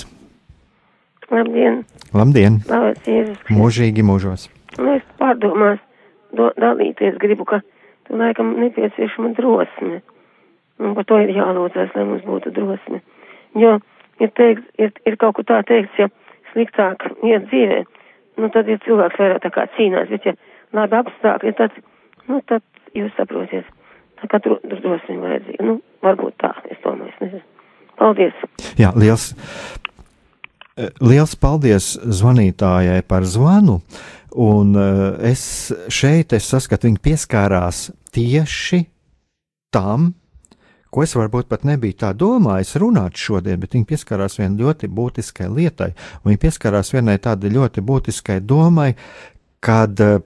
Labdien! 1.29 1.83
Labdien! 2.13 2.59
Mūžīgi 3.49 4.03
mūžos! 4.05 4.45
Nu, 4.77 4.91
es 4.93 5.05
pārdomās 5.17 5.79
do, 6.37 6.51
dalīties 6.61 7.17
gribu, 7.21 7.47
ka 7.49 7.61
tu 8.05 8.17
laikam 8.19 8.51
nepieciešama 8.61 9.31
drosme. 9.37 10.01
Un 10.81 10.93
par 10.97 11.07
to 11.09 11.17
ir 11.23 11.33
jālūdzas, 11.33 11.93
lai 11.97 12.05
mums 12.05 12.25
būtu 12.27 12.53
drosme. 12.53 13.01
Jo 13.57 13.79
ir, 14.21 14.29
teikt, 14.37 14.65
ir, 14.77 14.93
ir 15.09 15.17
kaut 15.21 15.39
kur 15.39 15.47
tā 15.49 15.61
teikts, 15.65 15.97
ja 15.97 16.09
sliktāk 16.51 17.07
iet 17.25 17.47
dzīvē, 17.49 17.81
nu 18.41 18.49
tad 18.53 18.69
ir 18.69 18.81
cilvēks 18.85 19.17
vairāk 19.21 19.41
tā 19.45 19.53
kā 19.53 19.65
cīnās, 19.77 20.09
bet 20.13 20.27
ja 20.29 20.35
labi 20.77 20.99
apstākļi, 20.99 21.55
tad, 21.57 21.79
nu 22.29 22.41
tad 22.49 22.65
jūs 22.97 23.13
saprotiet, 23.17 23.65
tā 24.21 24.29
kā 24.29 24.41
drosme 24.45 25.17
vajadzīga. 25.23 25.65
Nu, 25.65 25.79
varbūt 26.05 26.37
tā, 26.45 26.53
es 26.69 26.77
domāju, 26.85 27.09
es 27.09 27.25
nezinu. 27.25 27.47
Paldies! 27.97 28.45
Jā, 28.77 28.89
liels 28.97 29.31
liels 30.77 31.35
paldies 31.37 31.93
zvanītājai 32.01 33.03
par 33.07 33.25
zvanu, 33.29 33.79
un 34.41 34.73
eh, 34.79 35.31
es 35.33 35.45
šeit 35.93 36.33
es 36.33 36.49
saskatu, 36.49 36.89
viņa 36.89 37.03
pieskārās 37.03 37.85
tieši 38.13 38.83
tam, 39.73 40.13
ko 40.93 41.05
es 41.05 41.15
varbūt 41.17 41.49
pat 41.49 41.63
nebiju 41.65 41.97
tā 42.03 42.11
domājis 42.17 42.75
runāt 42.81 43.17
šodien, 43.17 43.59
bet 43.61 43.73
viņi 43.73 43.87
pieskārās 43.89 44.37
vienai 44.39 44.61
ļoti 44.61 44.89
būtiskai 44.93 45.49
lietai, 45.49 45.93
viņi 46.25 46.41
pieskārās 46.41 46.93
vienai 46.93 47.17
tādai 47.21 47.53
ļoti 47.53 47.85
būtiskai 47.85 48.39
domai, 48.41 48.93
kad 49.63 50.01
eh, 50.01 50.21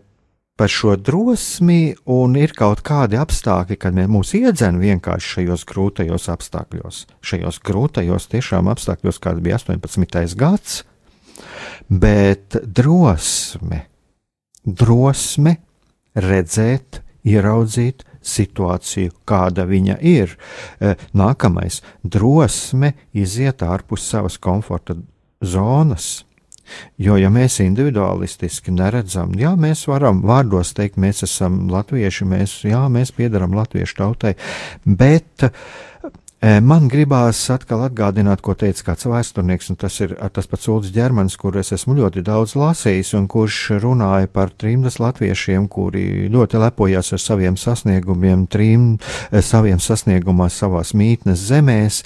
par 0.58 0.72
šo 0.74 0.96
drosmi, 0.98 1.96
un 2.10 2.36
ir 2.40 2.54
kaut 2.58 2.82
kādi 2.86 3.20
apstākļi, 3.22 3.78
kad 3.78 3.98
mūs 4.10 4.34
iedzen 4.38 4.80
vienkārši 4.82 5.34
šajos 5.36 5.66
grūtajos 5.70 6.28
apstākļos, 6.34 7.04
šajos 7.22 7.62
grūtajos 7.68 8.30
tiešām 8.34 8.70
apstākļos, 8.74 9.22
kāda 9.22 9.44
bija 9.46 9.60
18. 9.62 10.34
gads, 10.40 10.82
bet 11.88 12.58
drosme, 12.66 13.84
drosme 14.66 15.60
redzēt, 16.18 17.04
ieraudzīt 17.28 18.06
situāciju, 18.28 19.14
kāda 19.28 19.68
viņa 19.68 20.00
ir. 20.02 20.38
Eh, 20.82 20.96
nākamais- 21.14 21.82
drosme 22.16 22.94
iziet 23.14 23.62
ārpus 23.62 24.10
savas 24.10 24.38
komforta 24.38 24.98
zonas 25.42 26.26
Jo, 27.02 27.18
ja 27.20 27.30
mēs 27.34 27.60
individualistiski 27.64 28.74
neredzam, 28.76 29.36
jā, 29.40 29.54
mēs 29.60 29.86
varam 29.90 30.24
vārdos 30.28 30.74
teikt, 30.78 31.00
mēs 31.02 31.24
esam 31.28 31.66
latvieši, 31.72 32.28
mēs, 32.28 32.58
jā, 32.68 32.84
mēs 32.92 33.14
piedaram 33.16 33.56
latviešu 33.58 34.00
tautai, 34.02 34.34
bet 34.86 35.48
Man 36.38 36.86
gribās 36.86 37.40
atkal 37.50 37.80
atgādināt, 37.88 38.44
ko 38.46 38.54
teica 38.54 38.92
kāds 38.92 39.08
vēsturnieks, 39.10 39.72
un 39.74 39.78
tas 39.82 39.96
ir 40.06 40.12
tas 40.36 40.46
pats 40.46 40.68
Ulrichs 40.70 40.94
Ģermans, 40.94 41.34
kur 41.42 41.58
es 41.58 41.74
esmu 41.74 41.96
ļoti 41.98 42.22
daudz 42.28 42.54
lasījis, 42.54 43.16
un 43.18 43.26
kurš 43.26 43.58
runāja 43.82 44.30
par 44.30 44.54
trimdas 44.54 45.00
latviešiem, 45.02 45.66
kuri 45.66 46.30
ļoti 46.30 46.62
lepojās 46.62 47.10
ar 47.18 47.24
saviem 47.24 47.58
sasniegumiem, 47.58 48.46
trim 48.54 48.86
saviem 49.34 49.82
sasniegumās 49.82 50.62
savās 50.62 50.94
mītnes 50.94 51.42
zemēs, 51.50 52.04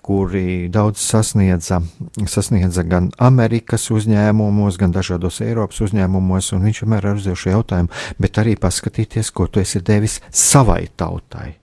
kuri 0.00 0.72
daudz 0.72 1.04
sasniedza, 1.04 1.82
sasniedza 2.24 2.88
gan 2.88 3.12
Amerikas 3.20 3.90
uzņēmumos, 3.92 4.80
gan 4.80 4.96
dažādos 4.96 5.44
Eiropas 5.44 5.84
uzņēmumos, 5.84 6.54
un 6.56 6.70
viņš 6.70 6.86
vienmēr 6.86 7.12
ar 7.12 7.20
uzdevuši 7.20 7.52
jautājumu, 7.52 8.04
bet 8.16 8.40
arī 8.40 8.56
paskatīties, 8.56 9.28
ko 9.28 9.52
tu 9.52 9.60
esi 9.60 9.84
devis 9.84 10.22
savai 10.32 10.86
tautai 10.96 11.58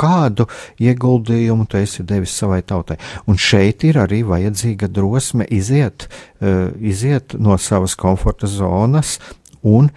kādu 0.00 0.46
ieguldījumu 0.80 1.66
tu 1.68 1.80
esi 1.80 2.04
devis 2.06 2.34
savai 2.36 2.62
tautai. 2.66 2.98
Un 3.28 3.38
šeit 3.40 3.84
ir 3.88 4.00
arī 4.00 4.22
vajadzīga 4.26 4.88
drosme 4.88 5.46
iziet, 5.50 6.08
uh, 6.40 6.68
iziet 6.80 7.36
no 7.38 7.58
savas 7.60 7.96
komforta 8.00 8.50
zonas 8.50 9.18
un, 9.62 9.90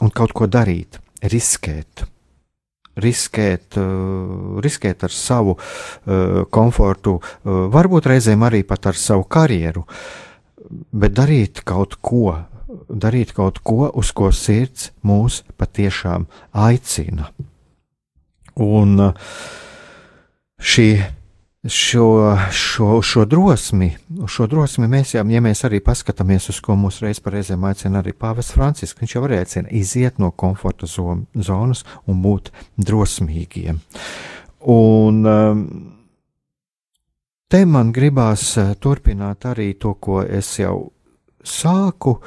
un 0.00 0.14
kaut 0.14 0.34
ko 0.36 0.48
darīt, 0.50 1.00
riskēt. 1.22 2.06
Riskēt, 3.02 3.78
uh, 3.80 4.58
riskēt 4.60 5.06
ar 5.06 5.14
savu 5.16 5.56
uh, 5.56 6.42
komfortu, 6.52 7.16
varbūt 7.44 8.10
reizēm 8.12 8.44
arī 8.44 8.60
pat 8.68 8.90
ar 8.92 8.98
savu 9.00 9.24
karjeru, 9.24 9.86
bet 10.92 11.14
darīt 11.16 11.62
kaut 11.68 11.96
ko, 12.04 12.36
darīt 12.88 13.32
kaut 13.36 13.62
ko, 13.64 13.88
uz 13.96 14.12
ko 14.16 14.28
sirds 14.32 14.90
mūs 15.06 15.40
patiešām 15.60 16.28
aicina. 16.52 17.30
Un 18.60 19.00
uh, 19.00 19.34
šī, 20.62 20.88
šo, 21.68 22.36
šo, 22.50 23.02
šo 23.02 23.24
drosmi, 23.24 23.92
šo 24.28 24.46
drosmi 24.46 24.88
mēs 24.90 25.14
jau, 25.14 25.24
ja 25.30 25.40
mēs 25.44 25.64
arī 25.66 25.80
paskatāmies 25.84 26.50
uz 26.52 26.60
ko 26.64 26.76
mūsu 26.78 27.06
reiz 27.06 27.22
par 27.22 27.36
reizēm 27.36 27.64
aicina 27.68 28.02
arī 28.02 28.14
Pāvests 28.18 28.56
Francisks, 28.56 28.98
viņš 29.00 29.16
jau 29.16 29.24
arī 29.26 29.40
aicina 29.42 29.70
iziet 29.70 30.18
no 30.22 30.30
komforta 30.30 30.86
zonas 30.86 31.84
un 32.06 32.22
būt 32.22 32.52
drosmīgiem. 32.76 33.80
Un 34.72 35.26
um, 35.26 35.62
te 37.50 37.64
man 37.66 37.92
gribās 37.94 38.52
uh, 38.58 38.74
turpināt 38.78 39.46
arī 39.50 39.72
to, 39.74 39.94
ko 39.94 40.22
es 40.22 40.58
jau 40.60 40.92
sāku, 41.42 42.18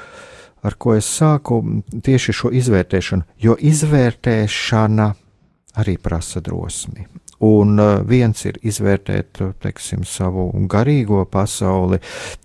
ar 0.66 0.76
ko 0.80 0.96
es 0.98 1.08
sāku 1.08 1.62
tieši 2.04 2.36
šo 2.36 2.52
izvērtēšanu, 2.56 3.24
jo 3.40 3.56
izvērtēšana 3.56 5.14
arī 5.82 5.98
prasa 6.02 6.42
drosmi. 6.44 7.06
Un 7.46 7.80
uh, 7.80 8.00
viens 8.08 8.46
ir 8.48 8.58
izvērtēt 8.64 9.42
teiksim, 9.62 10.06
savu 10.08 10.48
garīgo 10.72 11.26
pasauli, 11.28 12.00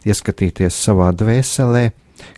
ieskatīties 0.07 0.77
savā 0.87 1.13
dvēselē, 1.15 1.91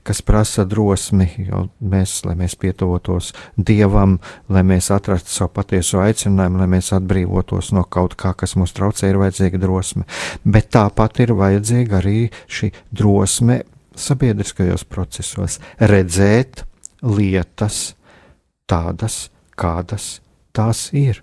kas 0.06 0.22
prasa 0.22 0.64
drosmi, 0.68 1.26
jo 1.48 1.64
mēs, 1.80 2.20
lai 2.26 2.34
mēs 2.38 2.54
pietuvotos 2.60 3.32
Dievam, 3.56 4.18
lai 4.52 4.62
mēs 4.66 4.90
atrastu 4.94 5.32
savu 5.32 5.54
patieso 5.58 6.02
aicinājumu, 6.02 6.60
lai 6.62 6.68
mēs 6.76 6.92
atbrīvotos 6.96 7.72
no 7.76 7.84
kaut 7.84 8.16
kā, 8.20 8.34
kas 8.38 8.56
mums 8.60 8.74
traucē, 8.76 9.10
ir 9.10 9.20
vajadzīga 9.22 9.60
drosme. 9.62 10.06
Bet 10.44 10.70
tāpat 10.76 11.22
ir 11.24 11.34
vajadzīga 11.38 12.00
arī 12.02 12.18
šī 12.46 12.72
drosme 12.92 13.62
sabiedriskajos 13.98 14.86
procesos 14.88 15.58
redzēt 15.80 16.64
lietas 17.02 17.92
tādas, 18.70 19.26
kādas 19.58 20.18
tās 20.52 20.90
ir. 20.92 21.22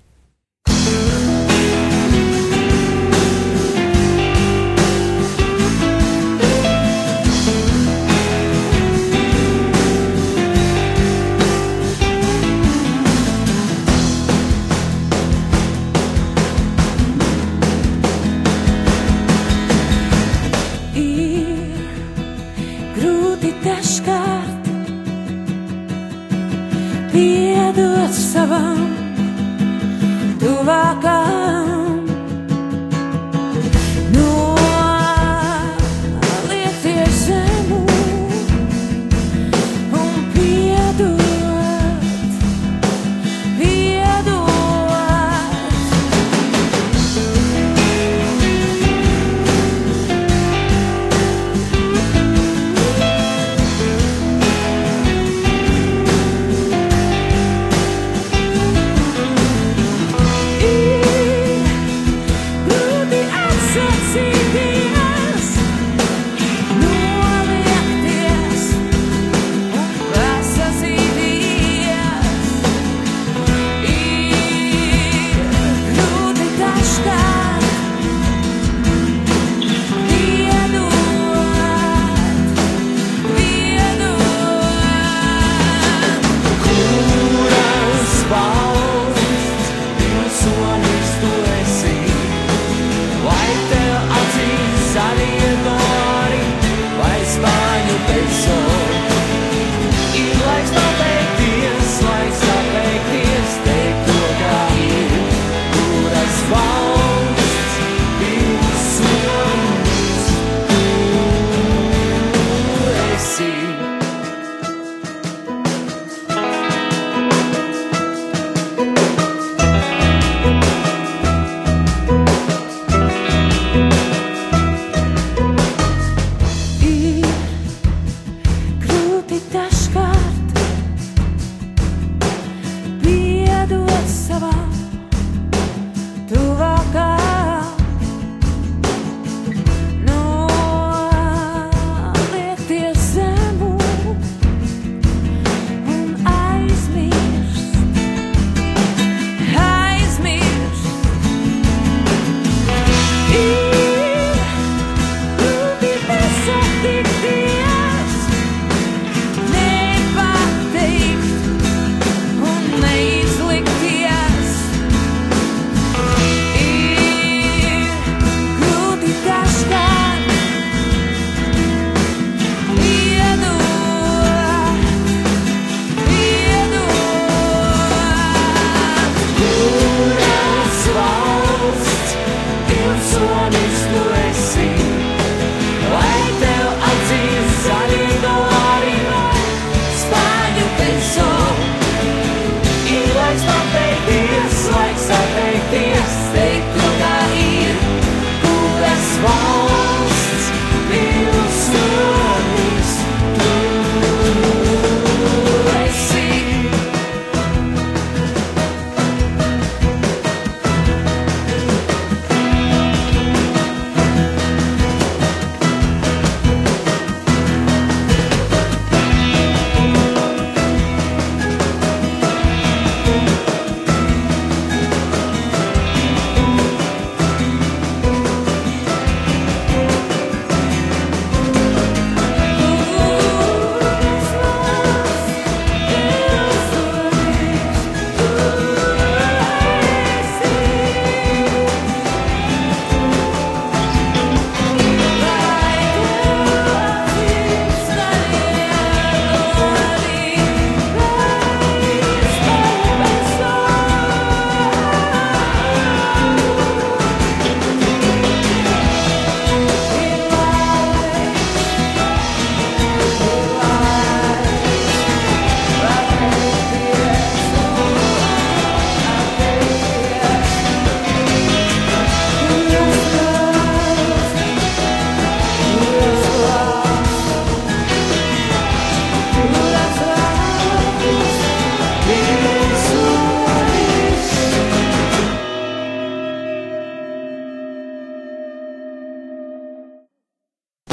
vaca. 30.70 31.59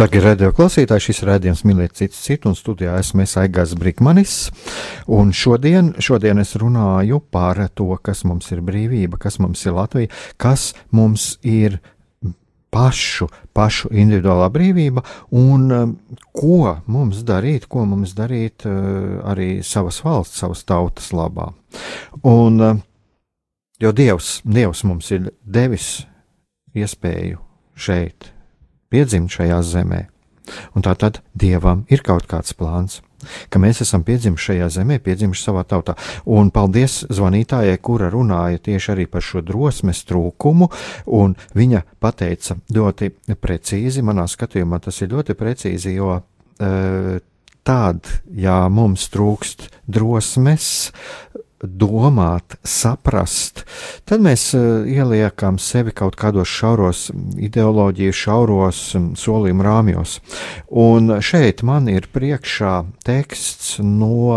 Darbie 0.06 0.20
radio 0.22 0.52
klausītāji, 0.54 1.02
šis 1.08 1.24
rādījums 1.26 1.64
mīlēt 1.66 1.96
citu 1.98 2.14
citu, 2.14 2.46
un 2.46 2.54
studijā 2.54 2.92
esmu 3.00 3.24
es 3.24 3.32
Aigās 3.42 3.72
Brikmanis. 3.74 4.34
Un 5.10 5.32
šodien, 5.34 5.88
šodien 5.98 6.38
es 6.38 6.52
runāju 6.62 7.18
par 7.34 7.58
to, 7.74 7.88
kas 8.06 8.20
mums 8.22 8.46
ir 8.54 8.60
brīvība, 8.62 9.18
kas 9.18 9.40
mums 9.42 9.64
ir 9.66 9.74
Latvija, 9.74 10.12
kas 10.38 10.68
mums 10.94 11.24
ir 11.42 11.80
pašu, 12.70 13.26
pašu 13.50 13.90
individuālā 13.90 14.46
brīvība 14.54 15.02
un 15.34 15.66
um, 15.74 15.96
ko 16.30 16.76
mums 16.86 17.24
darīt, 17.26 17.66
ko 17.66 17.82
mums 17.90 18.14
darīt 18.14 18.62
uh, 18.70 19.26
arī 19.26 19.48
savas 19.66 19.98
valsts, 20.06 20.38
savas 20.44 20.62
tautas 20.70 21.10
labā. 21.10 21.48
Un, 22.22 22.62
uh, 22.62 22.78
jo 23.82 23.90
Dievs, 23.90 24.36
Dievs 24.46 24.86
mums 24.86 25.10
ir 25.18 25.32
devis 25.42 25.90
iespēju 26.78 27.42
šeit 27.74 28.35
piedzimt 28.92 29.32
šajā 29.32 29.62
zemē. 29.66 30.06
Un 30.78 30.84
tā 30.86 30.94
tad 30.94 31.20
dievam 31.34 31.84
ir 31.90 32.04
kaut 32.06 32.28
kāds 32.30 32.54
plāns, 32.54 33.00
ka 33.50 33.58
mēs 33.62 33.80
esam 33.82 34.04
piedzimuši 34.06 34.52
šajā 34.52 34.68
zemē, 34.78 34.98
piedzimuši 35.02 35.42
savā 35.42 35.64
tautā. 35.68 35.96
Un 36.30 36.52
paldies 36.54 37.00
zvanītājai, 37.10 37.78
kura 37.82 38.10
runāja 38.12 38.62
tieši 38.68 38.92
arī 38.94 39.08
par 39.10 39.24
šo 39.26 39.42
drosmes 39.46 40.04
trūkumu, 40.08 40.70
un 41.18 41.34
viņa 41.56 41.82
pateica 42.02 42.58
ļoti 42.76 43.10
precīzi, 43.40 44.04
manā 44.06 44.28
skatījumā 44.30 44.80
tas 44.84 45.02
ir 45.02 45.10
ļoti 45.16 45.38
precīzi, 45.38 45.96
jo 45.98 46.14
e, 46.18 47.18
tad, 47.66 48.12
ja 48.38 48.60
mums 48.70 49.08
trūkst 49.10 49.68
drosmes, 49.90 50.92
domāt, 51.62 52.58
saprast, 52.66 53.64
tad 54.08 54.24
mēs 54.24 54.48
uh, 54.56 54.84
ieliekam 54.88 55.60
sevi 55.62 55.94
kaut 55.96 56.18
kādos 56.20 56.50
šauros 56.52 57.06
ideoloģiju, 57.40 58.16
šauros 58.16 58.82
um, 58.98 59.08
solījumu 59.18 59.64
rāmjos. 59.66 60.18
Un 60.70 61.18
šeit 61.24 61.64
man 61.66 61.88
ir 61.92 62.10
priekšā 62.12 62.74
teksts 63.06 63.78
no, 63.80 64.36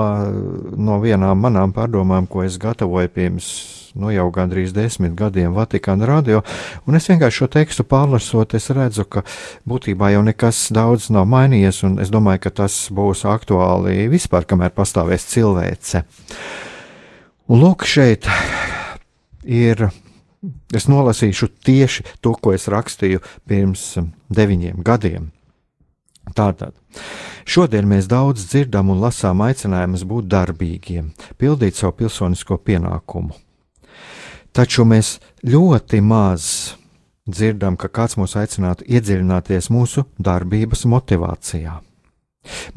no 0.77 1.01
vienām 1.03 1.43
manām 1.43 1.75
pārdomām, 1.75 2.29
ko 2.29 2.45
es 2.47 2.59
gatavoju 2.61 3.11
pirms 3.15 3.51
nu, 3.97 4.11
jau 4.13 4.27
gandrīz 4.33 4.73
desmit 4.75 5.15
gadiem 5.17 5.53
Vatikāna 5.57 6.07
radio, 6.09 6.41
un 6.87 6.97
es 6.99 7.09
vienkārši 7.09 7.41
šo 7.41 7.49
tekstu 7.51 7.85
pārlasot, 7.89 8.55
es 8.57 8.69
redzu, 8.75 9.05
ka 9.09 9.25
būtībā 9.69 10.13
jau 10.13 10.23
nekas 10.25 10.67
daudz 10.75 11.09
nav 11.13 11.27
mainījies, 11.29 11.83
un 11.87 11.99
es 12.03 12.13
domāju, 12.13 12.45
ka 12.45 12.55
tas 12.63 12.81
būs 12.93 13.25
aktuāli 13.29 14.09
vispār, 14.11 14.47
kamēr 14.49 14.73
pastāvēs 14.75 15.27
cilvēce. 15.33 16.05
Un 17.49 17.63
lūk, 17.63 17.81
šeit 17.89 18.27
ir. 19.41 19.89
Es 20.69 20.85
nolasīšu 20.87 21.49
tieši 21.65 22.05
to, 22.23 22.35
ko 22.37 22.53
es 22.55 22.69
rakstīju 22.71 23.19
pirms 23.49 23.97
deviņiem 24.31 24.83
gadiem. 24.85 25.31
Tātad, 26.37 26.75
šodien 27.49 27.89
mēs 27.89 28.05
daudz 28.07 28.45
dzirdam 28.51 28.91
un 28.93 29.01
lasām 29.01 29.41
aicinājumus 29.41 30.05
būt 30.07 30.29
darbīgiem, 30.29 31.09
pildīt 31.41 31.79
savu 31.79 31.97
pilsonisko 32.03 32.59
pienākumu. 32.61 33.33
Taču 34.53 34.85
mēs 34.85 35.17
ļoti 35.41 36.03
maz 36.05 36.45
dzirdam, 37.25 37.75
ka 37.81 37.89
kāds 37.89 38.17
mūs 38.21 38.37
aicinātu 38.37 38.85
iedziļināties 38.85 39.71
mūsu 39.73 40.05
darbības 40.21 40.85
motivācijā. 40.85 41.79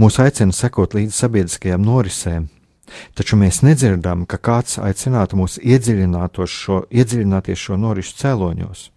Mūs 0.00 0.18
aicina 0.24 0.56
sekot 0.56 0.96
līdzi 0.96 1.14
sabiedriskajām 1.16 1.84
norisēm, 1.84 2.48
Taču 3.16 3.38
mēs 3.40 3.62
nedzirdam, 3.62 4.26
ka 4.26 4.38
kāds 4.38 4.78
aicinātu 4.82 5.38
mūs 5.38 5.58
šo, 5.58 6.82
iedziļināties 6.90 7.58
šo 7.58 7.78
norisu 7.78 8.18
cēloņos. 8.18 8.90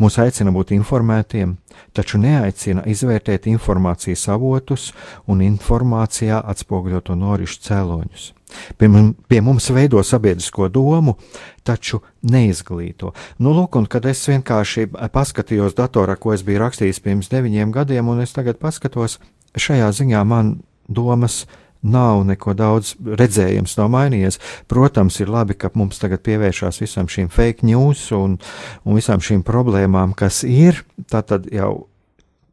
Mūs 0.00 0.18
aicina 0.18 0.50
būt 0.54 0.72
informētiem, 0.74 1.54
taču 1.94 2.18
neaicina 2.18 2.82
izvērtēt 2.90 3.46
informācijas 3.50 4.26
avotus 4.34 4.90
un 5.30 5.44
informācijā 5.46 6.40
atspoguļoto 6.52 7.16
norisu 7.18 7.60
cēloņus. 7.68 8.30
Pie, 8.78 8.88
pie 9.30 9.40
mums 9.46 9.68
veido 9.70 10.02
sabiedrisko 10.02 10.68
domu, 10.74 11.14
taču 11.62 12.00
neizglīto. 12.26 13.12
Nu, 13.38 13.54
lūk, 13.54 13.78
un 13.78 13.86
kad 13.90 14.08
es 14.10 14.24
vienkārši 14.26 14.88
paskatījos 15.14 15.76
datorā, 15.78 16.16
ko 16.18 16.34
es 16.34 16.42
biju 16.46 16.64
rakstījis 16.64 17.02
pirms 17.04 17.30
deviņiem 17.30 17.70
gadiem, 17.74 18.10
un 18.10 18.24
es 18.24 18.34
tagad 18.34 18.58
paskatos, 18.58 19.20
šajā 19.54 19.92
ziņā 20.00 20.24
man 20.26 20.56
domas 20.90 21.44
nav 21.82 22.24
neko 22.28 22.54
daudz 22.56 22.94
redzējums, 23.00 23.76
nav 23.78 23.90
mainījies. 23.94 24.40
Protams, 24.70 25.20
ir 25.22 25.32
labi, 25.32 25.56
ka 25.56 25.72
mums 25.74 26.00
tagad 26.02 26.24
pievēršās 26.26 26.82
visam 26.82 27.08
šīm 27.08 27.30
fake 27.32 27.66
news 27.66 28.10
un, 28.16 28.36
un 28.84 28.98
visām 28.98 29.22
šīm 29.24 29.44
problēmām, 29.46 30.12
kas 30.18 30.42
ir. 30.44 30.84
Tā 31.10 31.24
tad 31.26 31.48
jau 31.52 31.90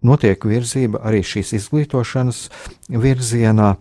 notiek 0.08 0.46
virzība 0.46 1.02
arī 1.08 1.24
šīs 1.26 1.54
izglītošanas 1.58 2.48
virzienā. 2.90 3.76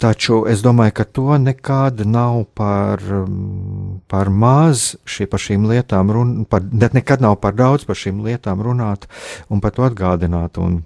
Taču 0.00 0.46
es 0.48 0.62
domāju, 0.64 0.94
ka 0.96 1.04
to 1.04 1.36
nekad 1.36 1.98
nav 2.08 2.46
par, 2.56 3.02
par 4.08 4.30
maz 4.32 4.94
šī, 5.04 5.26
par 5.28 5.42
šīm 5.44 5.66
lietām 5.68 6.12
runāt, 6.16 6.70
nekad 6.96 7.20
nav 7.20 7.36
par 7.42 7.52
daudz 7.58 7.84
par 7.84 8.00
šīm 8.00 8.22
lietām 8.24 8.62
runāt 8.64 9.04
un 9.52 9.60
par 9.60 9.74
to 9.76 9.84
atgādināt. 9.84 10.56
Un, 10.56 10.80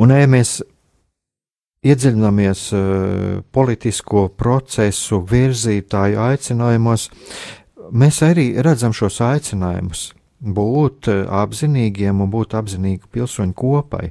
un 0.00 0.16
ej, 0.16 0.24
mēs 0.32 0.54
iedziļināmies 1.84 2.64
uh, 2.72 2.82
politisko 3.52 4.28
procesu 4.38 5.20
virzītāju 5.28 6.20
aicinājumos, 6.24 7.08
mēs 7.92 8.20
arī 8.24 8.48
redzam 8.64 8.94
šos 8.96 9.20
aicinājumus 9.24 10.08
būt 10.40 11.10
uh, 11.12 11.24
apzinīgiem 11.44 12.24
un 12.24 12.32
būt 12.32 12.56
apzinīgu 12.58 13.10
pilsoņu 13.12 13.56
kopai. 13.58 14.10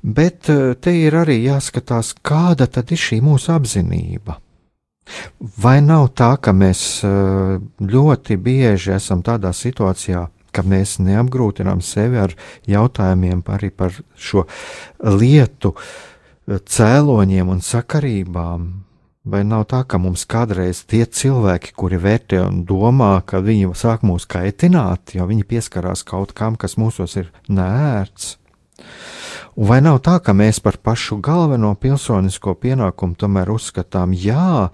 Bet 0.00 0.48
uh, 0.52 0.72
te 0.80 0.94
ir 0.96 1.18
arī 1.20 1.42
jāskatās, 1.44 2.14
kāda 2.24 2.68
tad 2.70 2.92
ir 2.92 3.00
šī 3.00 3.20
mūsu 3.24 3.52
apzinība. 3.56 4.40
Vai 5.58 5.80
nav 5.82 6.12
tā, 6.14 6.36
ka 6.38 6.52
mēs 6.54 7.02
ļoti 7.82 8.36
bieži 8.38 8.92
esam 8.94 9.24
tādā 9.26 9.50
situācijā, 9.56 10.20
ka 10.54 10.62
mēs 10.62 11.00
neapgrūtinām 11.02 11.80
sevi 11.82 12.20
ar 12.22 12.34
jautājumiem 12.70 13.40
par 13.42 13.64
šo 14.14 14.44
lietu, 15.18 15.72
uh, 15.72 16.09
cēloņiem 16.58 17.50
un 17.52 17.60
sakarībām. 17.62 18.70
Vai 19.30 19.42
nav 19.44 19.66
tā, 19.68 19.82
ka 19.84 19.98
mums 20.00 20.24
kādreiz 20.24 20.80
tie 20.88 21.04
cilvēki, 21.04 21.74
kuri 21.76 21.98
vērtē 22.00 22.40
un 22.40 22.62
domā, 22.64 23.18
ka 23.28 23.42
viņi 23.44 23.68
sāk 23.76 24.00
mūs 24.08 24.24
kaitināt, 24.24 25.12
jo 25.14 25.26
viņi 25.28 25.44
pieskarās 25.44 26.02
kaut 26.08 26.32
kam, 26.32 26.56
kas 26.56 26.78
mūsos 26.80 27.18
ir 27.20 27.28
nērts? 27.52 28.38
Un 29.60 29.68
vai 29.68 29.82
nav 29.84 29.98
tā, 30.00 30.16
ka 30.24 30.32
mēs 30.32 30.62
par 30.64 30.78
pašu 30.80 31.18
galveno 31.20 31.74
pilsonisko 31.76 32.54
pienākumu 32.62 33.18
tomēr 33.20 33.50
uzskatām, 33.52 34.14
jā, 34.16 34.70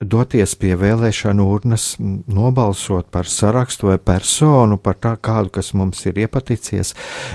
doties 0.00 0.54
pie 0.56 0.72
vēlēšanu 0.80 1.46
urnas, 1.52 1.84
nobalsot 2.00 3.10
par 3.12 3.28
sarakstu 3.28 3.90
vai 3.90 3.98
personu, 4.00 4.80
par 4.80 4.96
tā, 4.96 5.12
kādu, 5.20 5.52
kas 5.58 5.74
mums 5.76 6.00
ir 6.08 6.22
iepaticies, 6.24 6.94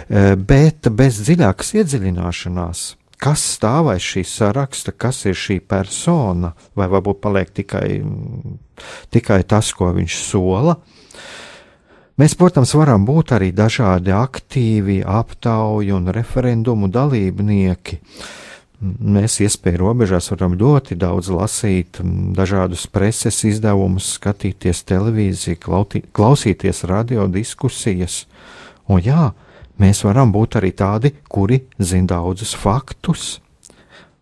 eh, 0.10 0.34
bet 0.36 0.90
bez 0.90 1.22
dziļākas 1.22 1.76
iedziļināšanās 1.78 2.84
kas 3.22 3.44
stāv 3.56 3.92
aiz 3.94 4.04
šī 4.06 4.24
saraksta, 4.26 4.94
kas 4.98 5.24
ir 5.30 5.38
šī 5.38 5.60
persona, 5.62 6.54
vai 6.78 6.90
varbūt 6.92 7.22
paliek 7.22 7.52
tikai, 7.54 8.02
tikai 9.14 9.44
tas, 9.46 9.72
ko 9.78 9.92
viņš 9.96 10.18
sola. 10.26 10.78
Mēs, 12.22 12.36
protams, 12.38 12.74
varam 12.78 13.06
būt 13.08 13.34
arī 13.38 13.50
dažādi 13.56 14.14
aktīvi 14.14 15.00
aptauju 15.08 15.96
un 15.98 16.12
referendumu 16.14 16.90
dalībnieki. 16.92 18.02
Mēs 18.82 19.38
iespēju 19.46 19.78
robežās 19.78 20.32
varam 20.34 20.58
ļoti 20.58 20.98
daudz 20.98 21.30
lasīt, 21.34 22.02
dažādus 22.38 22.88
preses 22.90 23.38
izdevumus, 23.46 24.10
skatīties 24.18 24.82
televīziju, 24.90 25.62
klausīties 26.14 26.84
radio 26.90 27.28
diskusijas. 27.30 28.24
Un 28.90 29.02
jā, 29.06 29.30
Mēs 29.80 30.04
varam 30.04 30.34
būt 30.34 30.58
arī 30.60 30.74
tādi, 30.76 31.14
kuri 31.32 31.62
zina 31.80 32.16
daudzus 32.18 32.56
faktus. 32.58 33.40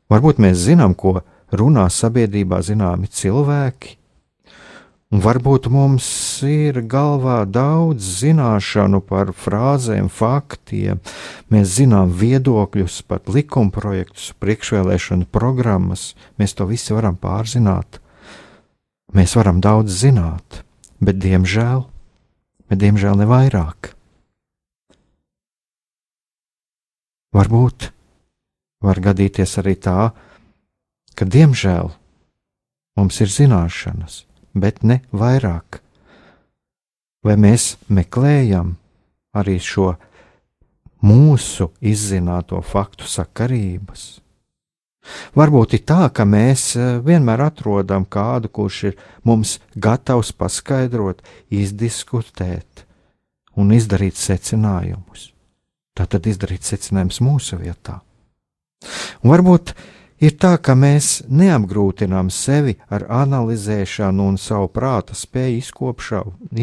Varbūt 0.09 0.41
mēs 0.41 0.62
zinām, 0.65 0.95
ko 0.97 1.19
runā 1.53 1.88
sabiedrībā 1.93 2.62
zināmi 2.65 3.09
cilvēki, 3.09 3.95
un 5.09 5.23
varbūt 5.23 5.69
mums 5.73 6.07
ir 6.45 6.81
galvā 6.89 7.41
daudz 7.49 8.05
zināšanu 8.21 9.01
par 9.05 9.33
frāzēm, 9.33 10.09
faktiem, 10.13 11.01
mēs 11.49 11.75
zinām 11.79 12.13
viedokļus, 12.13 13.01
pat 13.09 13.29
likumprojektus, 13.29 14.31
priekšvēlēšanu 14.41 15.29
programmas, 15.33 16.13
mēs 16.38 16.57
to 16.57 16.69
visu 16.69 16.97
varam 16.97 17.17
pārzināt. 17.17 18.01
Mēs 19.13 19.33
varam 19.38 19.62
daudz 19.62 20.03
zināt, 20.03 20.62
bet 21.01 21.17
diemžēl, 21.21 21.87
bet 22.69 22.81
diemžēl 22.81 23.17
ne 23.17 23.25
vairāk. 23.29 23.95
Varbūt 27.36 27.92
var 28.82 29.00
gadīties 29.04 29.58
arī 29.62 29.75
tā, 29.77 30.12
ka 31.13 31.25
diemžēl 31.25 31.92
mums 32.98 33.19
ir 33.21 33.30
zināšanas, 33.30 34.23
bet 34.54 34.82
ne 34.84 35.02
vairāk. 35.12 35.82
Vai 37.23 37.36
mēs 37.36 37.75
meklējam 37.92 38.77
arī 39.36 39.60
šo 39.62 39.92
mūsu 41.06 41.69
izzināto 41.86 42.63
faktu 42.65 43.08
sakarības. 43.08 44.08
Varbūt 45.38 45.73
ir 45.77 45.84
tā, 45.88 46.10
ka 46.13 46.25
mēs 46.27 46.73
eh, 46.77 47.00
vienmēr 47.04 47.46
atrodam 47.48 48.06
kādu, 48.06 48.50
kurš 48.52 48.84
ir 48.92 48.98
mums 49.23 49.58
gatavs 49.75 50.32
paskaidrot, 50.36 51.23
izdiskutēt 51.50 52.86
un 53.56 53.73
izdarīt 53.75 54.19
secinājumus. 54.19 55.32
Tā 56.00 56.08
tad 56.08 56.27
izdarīt 56.31 56.63
secinājumus 56.63 57.19
mūsu 57.25 57.60
vietā. 57.60 58.00
Un 59.19 59.33
varbūt 59.33 59.73
ir 60.23 60.37
tā, 60.39 60.54
ka 60.63 60.77
mēs 60.79 61.25
neapgrūtinām 61.27 62.31
sevi 62.31 62.77
ar 62.87 63.04
analizēšanu 63.25 64.29
un 64.31 64.39
savu 64.39 64.71
prāta 64.71 65.17
spēju 65.17 65.60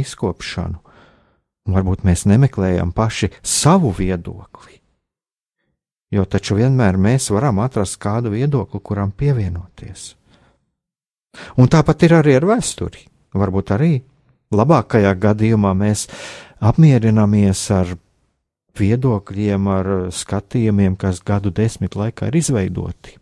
izkopšanu. 0.00 0.80
Un 1.66 1.76
varbūt 1.76 2.06
mēs 2.08 2.24
nemeklējam 2.30 2.94
paši 2.96 3.34
savu 3.44 3.92
viedokli 3.92 4.76
jo 6.10 6.24
taču 6.24 6.56
vienmēr 6.58 6.98
mēs 7.00 7.30
varam 7.34 7.60
atrast 7.64 7.98
kādu 8.02 8.32
viedokli, 8.34 8.80
kuram 8.80 9.12
pievienoties. 9.12 10.14
Un 11.60 11.68
tāpat 11.68 12.06
ir 12.06 12.16
arī 12.20 12.36
ar 12.38 12.46
vēsturi. 12.48 13.06
Varbūt 13.36 13.72
arī 13.76 13.92
labākajā 14.56 15.12
gadījumā 15.20 15.74
mēs 15.76 16.06
apmierinamies 16.64 17.66
ar 17.74 17.96
viedokļiem, 18.80 19.68
ar 19.70 19.92
skatījumiem, 20.14 20.96
kas 21.00 21.22
gadu 21.26 21.52
desmit 21.54 21.96
laikā 21.98 22.30
ir 22.30 22.40
izveidoti. 22.40 23.16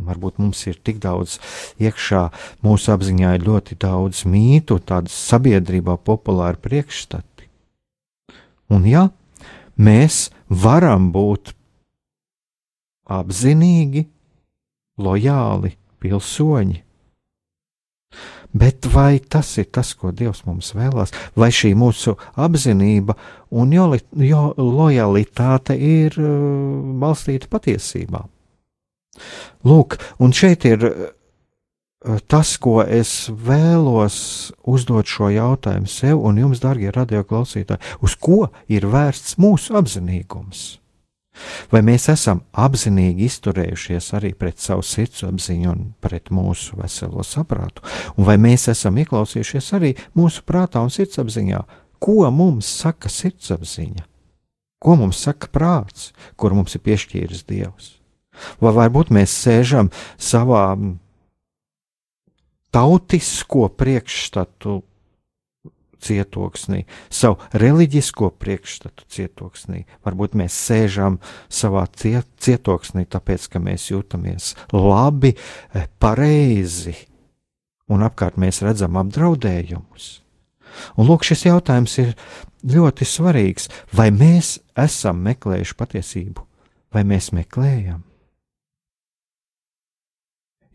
Varbūt 0.00 0.38
mums 0.38 0.60
ir 0.70 0.78
tik 0.86 1.00
daudz 1.02 1.38
iekšā, 1.82 2.28
mūsu 2.64 2.92
apziņā 2.94 3.34
ir 3.36 3.46
ļoti 3.48 3.76
daudz 3.82 4.22
mītu, 4.28 4.78
tādas 4.86 5.16
sabiedrībā 5.30 5.98
populāri 6.06 6.60
priekšstati. 6.62 7.48
Un 8.70 8.86
jā, 8.86 9.08
mēs 9.76 10.28
varam 10.46 11.10
būt 11.12 11.52
apzinīgi, 13.10 14.06
lojāli 15.00 15.74
pilsoņi. 16.00 16.78
Bet 18.52 18.88
vai 18.90 19.20
tas 19.22 19.52
ir 19.62 19.68
tas, 19.70 19.92
ko 19.94 20.10
Dievs 20.10 20.42
mums 20.46 20.72
vēlās, 20.74 21.12
vai 21.38 21.52
šī 21.54 21.70
mūsu 21.78 22.16
apzinība 22.34 23.14
un 23.54 23.70
jo, 23.74 23.86
jo, 24.18 24.42
lojalitāte 24.58 25.76
ir 25.78 26.18
uh, 26.18 26.34
balstīta 26.98 27.46
patiesībā? 27.50 28.24
Lūk, 29.66 30.00
un 30.18 30.34
šeit 30.34 30.66
ir 30.66 30.82
uh, 30.88 32.18
tas, 32.26 32.56
ko 32.58 32.80
es 32.82 33.30
vēlos 33.30 34.18
uzdot 34.66 35.06
šo 35.06 35.30
jautājumu 35.30 35.90
sev 35.90 36.18
un 36.18 36.42
jums, 36.42 36.62
darbie 36.64 36.90
radioklausītāji, 36.94 37.98
uz 38.02 38.18
ko 38.18 38.48
ir 38.66 38.90
vērsts 38.90 39.38
mūsu 39.38 39.78
apzinīgums? 39.78 40.80
Vai 41.72 41.82
mēs 41.86 42.08
esam 42.12 42.42
apzinīgi 42.52 43.26
izturējušies 43.28 44.10
arī 44.18 44.32
pret 44.38 44.60
savu 44.62 44.84
sirdsapziņu 44.86 45.70
un 45.70 45.84
pret 46.02 46.32
mūsu 46.34 46.78
veselo 46.80 47.24
saprātu, 47.26 47.84
un 48.16 48.28
vai 48.28 48.36
mēs 48.40 48.68
esam 48.72 48.98
ieklausījušies 49.00 49.70
arī 49.78 49.94
mūsu 50.18 50.44
prātā 50.48 50.82
un 50.84 50.92
sirdsapziņā, 50.92 51.62
ko 52.00 52.30
mums 52.34 52.68
saka 52.80 53.12
sirdsapziņa, 53.12 54.04
ko 54.80 54.96
mums 55.00 55.22
saka 55.26 55.50
prāts, 55.52 56.10
kur 56.36 56.56
mums 56.56 56.76
ir 56.76 56.84
piešķīris 56.86 57.46
Dievs? 57.48 57.96
Vai 58.60 58.72
varbūt 58.72 59.10
mēs 59.12 59.32
sēžam 59.44 59.90
savā 60.16 60.64
tautisko 62.72 63.68
priekšstatu 63.76 64.80
cietoksnī, 66.00 66.84
savu 67.12 67.38
reliģisko 67.52 68.30
priekšstatu 68.40 69.06
cietoksnī. 69.10 69.84
Varbūt 70.06 70.36
mēs 70.40 70.56
sēžam 70.56 71.20
savā 71.48 71.86
cietoksnī, 71.90 73.06
tāpēc 73.10 73.46
ka 73.52 73.62
mēs 73.62 73.90
jūtamies 73.92 74.54
labi, 74.72 75.34
eh, 75.74 75.86
pareizi, 76.00 76.96
un 77.90 78.06
apkārt 78.06 78.38
mēs 78.40 78.62
redzam 78.64 78.98
apdraudējumus. 79.00 80.20
Un 80.96 81.08
lūk, 81.08 81.24
šis 81.26 81.46
jautājums 81.48 81.96
ir 82.02 82.14
ļoti 82.66 83.06
svarīgs. 83.08 83.68
Vai 83.96 84.10
mēs 84.14 84.58
esam 84.78 85.22
meklējuši 85.26 85.76
patiesību, 85.78 86.46
vai 86.94 87.02
mēs 87.08 87.32
meklējam? 87.36 88.04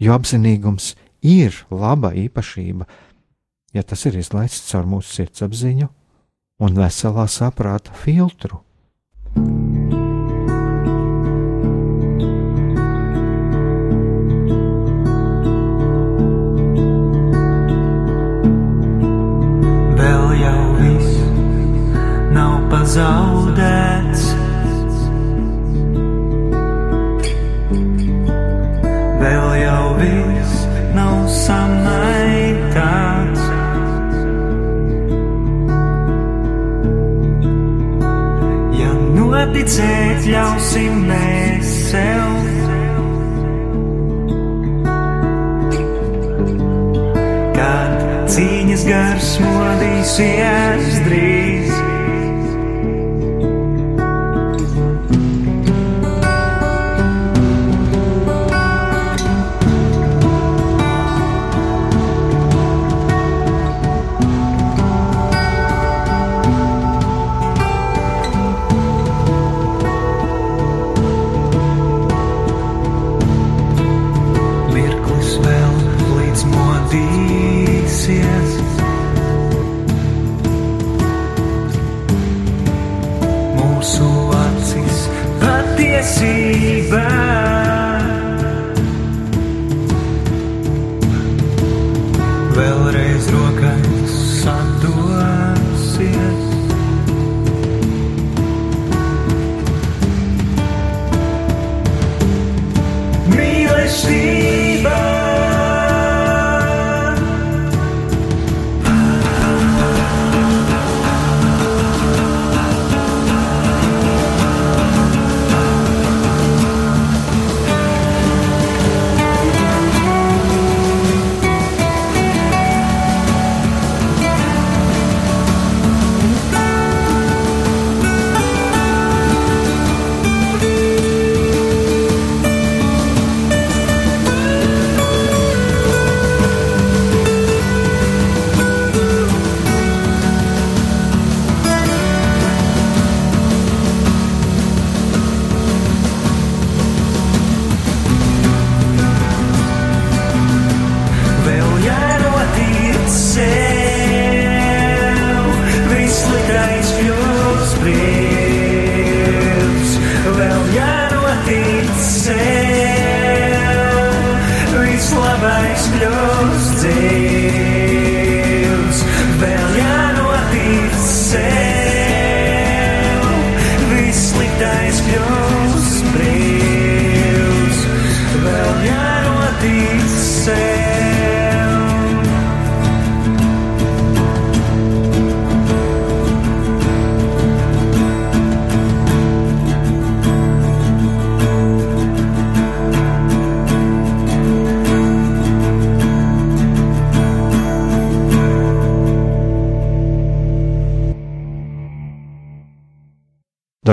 Jo 0.02 0.18
apzinīgums 0.18 0.94
ir 1.24 1.56
laba 1.72 2.12
īpašība, 2.12 2.88
ja 3.76 3.84
tas 3.84 4.06
ir 4.08 4.18
izlaists 4.20 4.72
caur 4.72 4.88
mūsu 4.90 5.20
sirdsapziņu 5.20 5.90
un 6.66 6.78
veselā 6.80 7.28
saprāta 7.32 7.94
filtru. 8.04 8.65
Noticēt 39.56 40.26
ļausim 40.28 40.98
mēs 41.08 41.70
sev. 41.88 42.34
Kad 47.56 48.04
cīņas 48.36 48.84
gars 48.90 49.32
modīsies 49.46 51.00
drīz. 51.08 51.65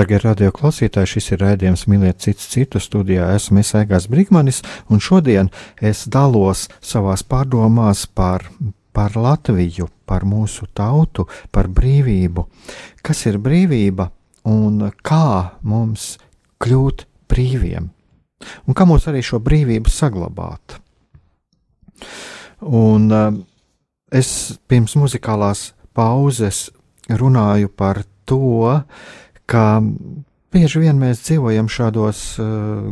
Darbie 0.03 0.17
radioklausītāji, 0.19 1.07
šis 1.13 1.29
ir 1.31 1.39
raidījums 1.39 1.85
Mīliet 1.87 2.17
citu 2.19 2.43
citu 2.43 2.79
studijā. 2.83 3.29
Esmu 3.37 3.61
Esēgās 3.61 4.09
Brigmanis, 4.11 4.57
un 4.91 4.99
šodien 4.99 5.47
es 5.79 6.01
dalos 6.11 6.65
savās 6.83 7.23
pārdomās 7.23 8.01
par, 8.11 8.43
par 8.91 9.15
Latviju, 9.15 9.87
par 10.03 10.25
mūsu 10.27 10.67
tautu, 10.75 11.29
par 11.55 11.71
brīvību. 11.71 12.43
Kas 12.99 13.23
ir 13.31 13.39
brīvība 13.39 14.09
un 14.51 14.89
kā 14.99 15.55
mums 15.63 16.17
kļūt 16.59 17.07
brīviem? 17.31 17.87
Un 18.67 18.75
kā 18.75 18.83
mums 18.83 19.07
arī 19.07 19.23
šo 19.23 19.39
brīvību 19.39 19.87
saglabāt? 19.87 20.81
Un 22.67 23.07
uh, 23.07 23.31
es 24.11 24.59
pirms 24.67 24.99
muzikālās 24.99 25.69
pauzes 25.95 26.65
runāju 27.07 27.71
par 27.71 28.03
to, 28.27 28.43
uh, 28.67 29.21
ka 29.53 29.81
bieži 30.53 30.81
vien 30.83 30.99
mēs 31.01 31.23
dzīvojam 31.27 31.69
šādos 31.71 32.21
uh, 32.41 32.47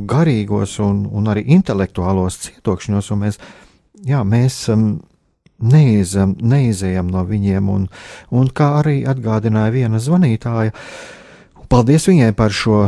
garīgos 0.10 0.78
un, 0.84 1.06
un 1.10 1.30
arī 1.32 1.46
intelektuālos 1.56 2.38
cietokšņos, 2.46 3.10
un 3.14 3.24
mēs, 3.26 3.40
jā, 4.08 4.22
mēs 4.28 4.60
um, 4.74 4.92
neizam, 5.62 6.36
neizējam 6.42 7.10
no 7.14 7.26
viņiem, 7.28 7.74
un, 7.74 7.90
un 8.34 8.54
kā 8.54 8.76
arī 8.82 9.02
atgādināja 9.10 9.74
viena 9.76 10.02
zvanītāja, 10.02 10.76
paldies 11.72 12.08
viņai 12.10 12.32
par 12.38 12.54
šo 12.54 12.86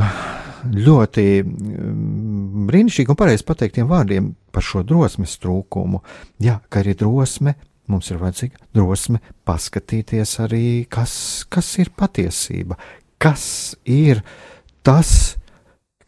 ļoti 0.63 1.27
um, 1.43 2.65
brīnišķīgu 2.69 3.13
un 3.13 3.19
pareizi 3.19 3.45
pateiktiem 3.49 3.89
vārdiem 3.89 4.33
par 4.53 4.65
šo 4.65 4.85
drosmes 4.87 5.37
trūkumu. 5.41 6.01
Jā, 6.43 6.59
ka 6.69 6.81
arī 6.83 6.95
drosme 6.97 7.57
mums 7.91 8.09
ir 8.13 8.19
vajadzīga 8.21 8.69
drosme 8.75 9.19
paskatīties 9.47 10.37
arī, 10.45 10.65
kas, 10.91 11.13
kas 11.51 11.73
ir 11.83 11.91
patiesība, 11.99 12.77
kas 13.23 13.75
ir 13.87 14.19
tas, 14.83 15.37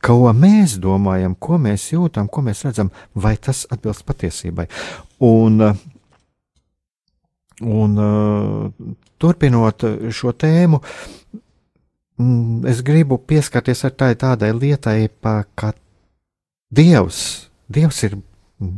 ko 0.04 0.30
mēs 0.36 0.78
domājam, 0.82 1.36
ko 1.40 1.58
mēs 1.62 1.88
jūtam, 1.94 2.28
ko 2.30 2.44
mēs 2.46 2.66
redzam, 2.68 2.92
vai 3.16 3.36
tas 3.42 3.64
atbilst 3.74 4.06
patiesībai. 4.06 4.68
Un, 5.26 5.64
un 7.64 7.96
turpinot 9.22 9.88
šo 10.14 10.36
tēmu, 10.36 10.82
mm, 12.20 12.68
es 12.70 12.84
gribu 12.86 13.18
pieskarties 13.18 13.86
ar 13.88 13.96
tai 13.98 14.14
tādai 14.20 14.52
lietai, 14.54 15.00
ka 15.56 15.74
Dievs, 16.76 17.50
Dievs 17.72 18.04
ir 18.04 18.18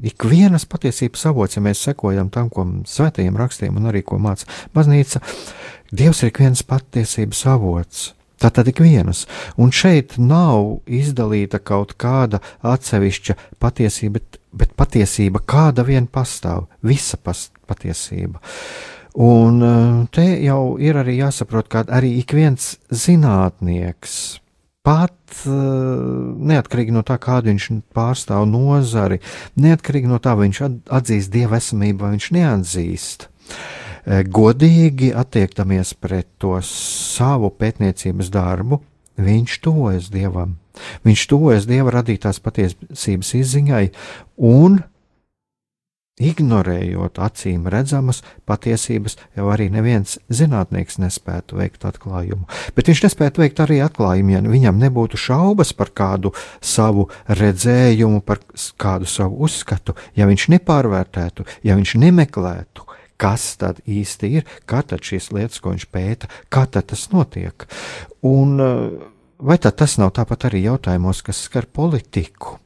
ikvienas 0.06 0.66
patiesības 0.70 1.26
avots, 1.30 1.58
ja 1.58 1.64
mēs 1.64 1.82
sekojam 1.86 2.30
tam, 2.34 2.50
ko 2.54 2.66
svētajiem 2.88 3.38
rakstiem 3.38 3.78
un 3.78 3.90
arī 3.90 4.04
ko 4.06 4.20
māca 4.22 4.48
baznīca. 4.76 5.22
Dievs 5.92 6.24
ir 6.24 6.32
ikvienas 6.32 6.64
patiesības 6.68 7.44
avots. 7.50 8.12
Tātad 8.38 8.68
ik 8.70 8.82
vienas, 8.86 9.26
un 9.58 9.72
šeit 9.74 10.14
nav 10.22 10.84
izdalīta 10.86 11.58
kaut 11.58 11.96
kāda 11.98 12.38
atsevišķa 12.62 13.34
patiesība, 13.58 14.20
bet, 14.20 14.38
bet 14.54 14.76
patiesība 14.78 15.42
kāda 15.42 15.86
vien 15.88 16.06
pastāv, 16.06 16.68
visa 16.86 17.18
pas, 17.18 17.48
patiesība. 17.66 18.42
Un 19.18 19.64
eh, 19.66 20.04
te 20.14 20.28
jau 20.46 20.78
ir 20.78 21.00
arī 21.02 21.18
jāsaprot, 21.18 21.66
ka 21.72 21.82
arī 21.90 22.20
ik 22.20 22.36
viens 22.38 22.76
zinātnieks, 22.94 24.14
pat 24.86 25.42
eh, 25.50 25.58
neatkarīgi 26.54 26.94
no 26.94 27.02
tā, 27.08 27.18
kādu 27.18 27.50
viņš 27.50 27.72
pārstāv 27.98 28.46
nozari, 28.52 29.18
neatkarīgi 29.58 30.14
no 30.14 30.22
tā, 30.22 30.38
vai 30.38 30.52
viņš 30.52 30.62
atzīst 31.00 31.34
dieva 31.34 31.58
esamību 31.58 32.06
vai 32.06 32.14
viņš 32.14 32.32
neatzīst. 32.38 33.26
Eh, 33.26 33.87
godīgi 34.08 35.12
attiektamies 35.16 35.94
pret 36.00 36.30
to 36.40 36.56
savu 36.64 37.52
pētniecības 37.52 38.32
darbu, 38.32 38.82
viņš 39.20 39.60
tuvojas 39.66 40.12
dievam. 40.14 40.56
Viņš 41.06 41.26
tuvojas 41.32 41.66
dieva 41.68 41.92
radītās 41.98 42.40
patiesības 42.44 43.34
izziņai 43.40 43.88
un 44.38 44.78
ignorējot 46.18 47.20
acīm 47.22 47.68
redzamas 47.70 48.24
patiesības, 48.50 49.18
jau 49.38 49.52
arī 49.54 49.68
neviens 49.74 50.18
zinātnieks 50.34 50.98
nespētu 51.02 51.60
veikt 51.60 51.86
atklājumu. 51.86 52.48
Bet 52.74 52.90
viņš 52.90 53.04
nespētu 53.06 53.44
veikt 53.44 53.62
arī 53.62 53.80
atklājumu, 53.86 54.34
ja 54.34 54.42
viņam 54.42 54.82
nebūtu 54.82 55.20
šaubas 55.22 55.76
par 55.78 55.94
kādu 55.94 56.34
savu 56.62 57.08
redzējumu, 57.30 58.24
par 58.26 58.42
kādu 58.82 59.10
savu 59.10 59.44
uzskatu, 59.46 59.94
ja 60.18 60.30
viņš 60.30 60.50
nepārvērtētu, 60.58 61.46
ja 61.68 61.78
viņš 61.78 61.98
nemeklētu 62.02 62.87
kas 63.22 63.50
tad 63.62 63.82
īsti 63.90 64.32
ir, 64.40 64.48
kā 64.70 64.84
tad 64.86 65.04
šīs 65.06 65.32
lietas, 65.36 65.62
ko 65.62 65.74
viņš 65.74 65.88
pēta, 65.94 66.30
kā 66.54 66.66
tad 66.70 66.90
tas 66.92 67.08
notiek. 67.14 67.68
Un 68.28 68.62
eh, 68.62 68.80
vai 69.40 69.58
tad 69.62 69.78
tas 69.82 69.98
nav 70.02 70.14
tāpat 70.18 70.48
arī 70.50 70.64
jautājumos, 70.68 71.24
kas 71.26 71.44
skar 71.48 71.66
politiku? 71.66 72.58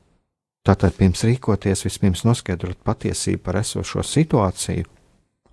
Tātad 0.67 0.93
pirms 0.93 1.23
rīkoties, 1.25 1.87
vispirms 1.87 2.21
noskaidrot 2.27 2.83
patiesību 2.85 3.41
par 3.47 3.57
esošo 3.63 4.03
situāciju, 4.05 4.85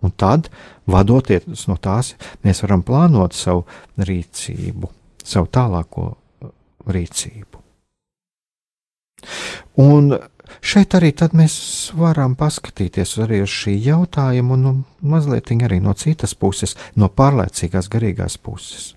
un 0.05 0.13
tad, 0.13 0.51
vadoties 0.87 1.65
no 1.71 1.79
tās, 1.81 2.13
mēs 2.45 2.61
varam 2.67 2.85
plānot 2.85 3.33
savu 3.37 3.65
rīcību, 4.05 4.91
savu 5.25 5.49
tālāko 5.55 6.11
eh, 6.13 6.53
rīcību. 6.99 7.65
Un 9.83 10.13
Šeit 10.61 10.95
arī 10.99 11.13
mēs 11.33 11.93
varam 11.95 12.35
paskatīties 12.37 13.19
arī 13.25 13.43
uz 13.43 13.51
šī 13.51 13.77
jautājuma, 13.85 14.55
un 14.55 14.63
nu, 14.63 14.73
mazliet 15.01 15.51
arī 15.51 15.81
no 15.81 15.95
citas 15.95 16.35
puses, 16.35 16.77
no 16.97 17.09
pārliecīgās 17.09 17.89
garīgās 17.89 18.39
puses. 18.39 18.95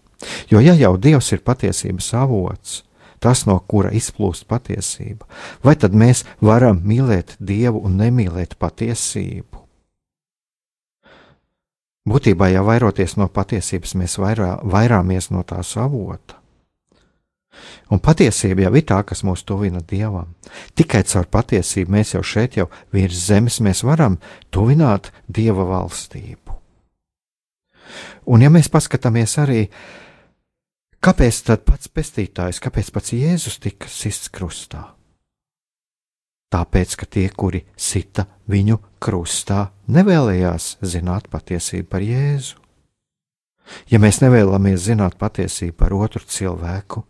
Jo 0.49 0.59
ja 0.59 0.73
jau 0.73 0.97
Dievs 0.97 1.31
ir 1.31 1.41
patiesības 1.41 2.13
avots, 2.13 2.83
tas, 3.19 3.45
no 3.45 3.59
kura 3.59 3.91
izplūst 3.91 4.47
patiesība, 4.49 5.25
vai 5.63 5.75
tad 5.75 5.93
mēs 5.93 6.25
varam 6.41 6.81
mīlēt 6.85 7.37
Dievu 7.39 7.81
un 7.85 7.97
nemīlēt 8.01 8.57
patiesību? 8.59 9.61
Būtībā, 12.01 12.49
ja 12.49 12.63
vairoties 12.65 13.13
no 13.21 13.27
patiesības, 13.29 13.93
mēs 13.93 14.17
vairā, 14.17 14.55
vairāmies 14.65 15.29
no 15.29 15.43
tās 15.45 15.75
avota. 15.77 16.40
Un 17.91 17.99
patiesība 17.99 18.65
jau 18.65 18.71
ir 18.79 18.85
tā, 18.87 19.01
kas 19.03 19.23
mūs 19.27 19.43
tuvina 19.47 19.81
Dievam. 19.83 20.31
Tikai 20.75 21.03
caur 21.07 21.27
patiesību 21.27 21.91
mēs 21.91 22.13
jau 22.15 22.23
šeit, 22.23 22.55
jau 22.57 22.69
virs 22.95 23.27
zemes, 23.27 23.59
varam 23.83 24.17
tuvināt 24.49 25.11
Dieva 25.27 25.67
valstību. 25.67 26.55
Un 28.31 28.45
ja 28.45 28.51
mēs 28.53 28.71
paskatāmies 28.71 29.35
arī, 29.41 29.65
kāpēc 31.03 31.41
tad 31.49 31.67
pats 31.67 31.91
pestītājs, 31.91 32.61
kāpēc 32.63 32.91
pats 32.95 33.13
Jēzus 33.17 33.59
tika 33.59 33.91
sists 33.91 34.31
krustā? 34.31 34.85
Tāpēc, 36.51 36.95
ka 36.99 37.07
tie, 37.07 37.29
kuri 37.31 37.63
sita 37.79 38.25
viņu 38.51 38.79
krustā, 38.99 39.69
nevēlējās 39.87 40.77
zināt 40.83 41.29
patiesību 41.31 41.87
par 41.91 42.03
Jēzu. 42.03 42.57
Ja 43.87 44.01
mēs 44.03 44.19
nevēlamies 44.19 44.83
zināt 44.83 45.15
patiesību 45.19 45.77
par 45.79 45.95
otru 45.95 46.25
cilvēku, 46.27 47.05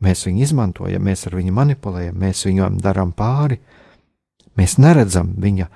Mēs 0.00 0.24
viņu 0.26 0.44
izmantojam, 0.46 1.02
mēs 1.04 1.26
ar 1.28 1.36
viņu 1.36 1.52
manipulējam, 1.52 2.16
mēs 2.16 2.46
viņam 2.48 2.78
darām 2.80 3.12
pāri. 3.16 3.60
Mēs 4.56 4.78
neredzam 4.80 5.34
viņa 5.40 5.68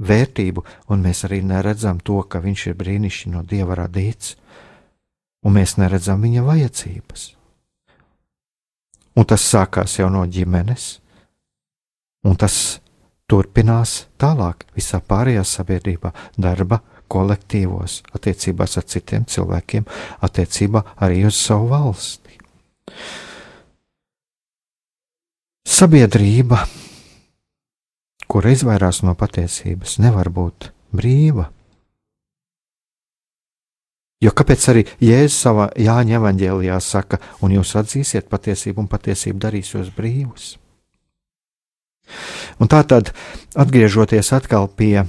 vērtību, 0.00 0.64
un 0.90 1.02
mēs 1.04 1.24
arī 1.28 1.40
neredzam 1.44 1.98
to, 2.00 2.22
ka 2.22 2.40
viņš 2.42 2.66
ir 2.70 2.78
brīnišķīgi 2.78 3.34
no 3.34 3.42
dieva 3.46 3.76
radīts, 3.82 4.36
un 5.44 5.58
mēs 5.58 5.76
neredzam 5.80 6.22
viņa 6.22 6.44
vajadzības. 6.46 7.26
Un 9.18 9.26
tas 9.26 9.44
sākās 9.44 9.98
jau 9.98 10.08
no 10.12 10.22
ģimenes, 10.24 11.00
un 12.24 12.38
tas 12.38 12.80
turpinās 13.30 14.04
tālāk 14.20 14.64
visā 14.76 15.00
pārējā 15.02 15.42
sabiedrībā, 15.46 16.12
darba 16.38 16.80
kolektīvos, 17.10 18.00
attiecībās 18.14 18.78
ar 18.78 18.86
citiem 18.86 19.26
cilvēkiem, 19.26 19.86
attiecībā 20.22 20.84
arī 21.02 21.24
uz 21.26 21.38
savu 21.38 21.70
valsti. 21.74 22.38
Sabiedrība, 25.70 26.64
kura 28.26 28.50
izvairās 28.50 29.04
no 29.06 29.12
patiesības, 29.14 30.00
nevar 30.02 30.26
būt 30.34 30.72
brīva. 30.90 31.46
Jo 34.20 34.32
kāpēc 34.34 34.66
arī 34.72 34.82
Jēzus 34.98 35.36
savā 35.46 35.68
Jāņa 35.78 36.18
evanģēlijā 36.18 36.80
saka, 36.82 37.20
un 37.40 37.54
jūs 37.54 37.76
atzīsiet 37.78 38.26
patiesību, 38.32 38.82
un 38.82 38.90
patiesība 38.90 39.46
darīs 39.46 39.70
jūs 39.76 39.92
brīvus? 39.94 40.50
Un 42.58 42.68
tā 42.68 42.82
tad, 42.82 43.14
atgriežoties 43.54 44.34
atkal 44.34 44.66
pie 44.66 45.06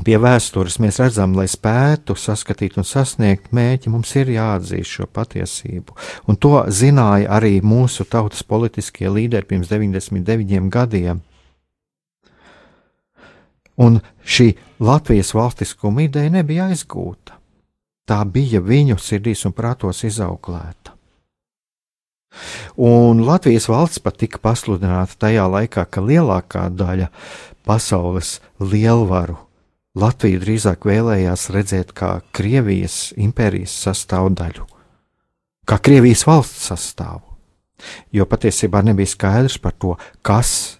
Pie 0.00 0.16
vēstures 0.16 0.78
mēs 0.80 0.96
redzam, 1.02 1.34
lai 1.36 1.44
spētu 1.50 2.14
saskatīt 2.16 2.78
un 2.80 2.86
sasniegt 2.88 3.50
mērķi, 3.56 3.90
mums 3.92 4.12
ir 4.16 4.30
jāatzīst 4.32 4.96
šo 4.96 5.06
patiesību. 5.12 5.96
Un 6.30 6.38
to 6.40 6.54
zināja 6.72 7.28
arī 7.36 7.58
mūsu 7.60 8.06
tautas 8.08 8.40
politiskie 8.46 9.10
līderi 9.12 9.48
pirms 9.50 9.68
99 9.68 10.70
gadiem. 10.72 11.20
Un 13.80 13.98
šī 14.24 14.54
Latvijas 14.80 15.34
valstiskuma 15.36 16.06
ideja 16.06 16.32
nebija 16.32 16.70
aizgūta. 16.72 17.36
Tā 18.08 18.22
bija 18.24 18.62
viņu 18.64 18.96
sirdīs 19.00 19.44
un 19.48 19.52
prātos 19.56 20.00
izauklēta. 20.08 20.96
Un 22.80 23.20
Latvijas 23.26 23.68
valsts 23.68 24.00
pat 24.00 24.16
tika 24.22 24.40
pasludināta 24.40 25.18
tajā 25.26 25.44
laikā, 25.50 25.84
ka 25.84 26.00
lielākā 26.00 26.68
daļa 26.72 27.10
pasaules 27.68 28.38
lielvaru 28.60 29.36
Latviju 29.98 30.38
drīzāk 30.38 30.84
vēlējās 30.86 31.48
redzēt 31.50 31.88
kā 31.98 32.20
Krievijas 32.30 33.10
impērijas 33.18 33.72
sastāvdaļu, 33.88 34.66
kā 35.66 35.78
Krievijas 35.82 36.22
valsts 36.28 36.68
sastāvu. 36.70 37.24
Jo 38.14 38.26
patiesībā 38.30 38.84
nebija 38.86 39.10
skaidrs 39.10 39.56
par 39.58 39.74
to, 39.82 39.96
kas 40.22 40.78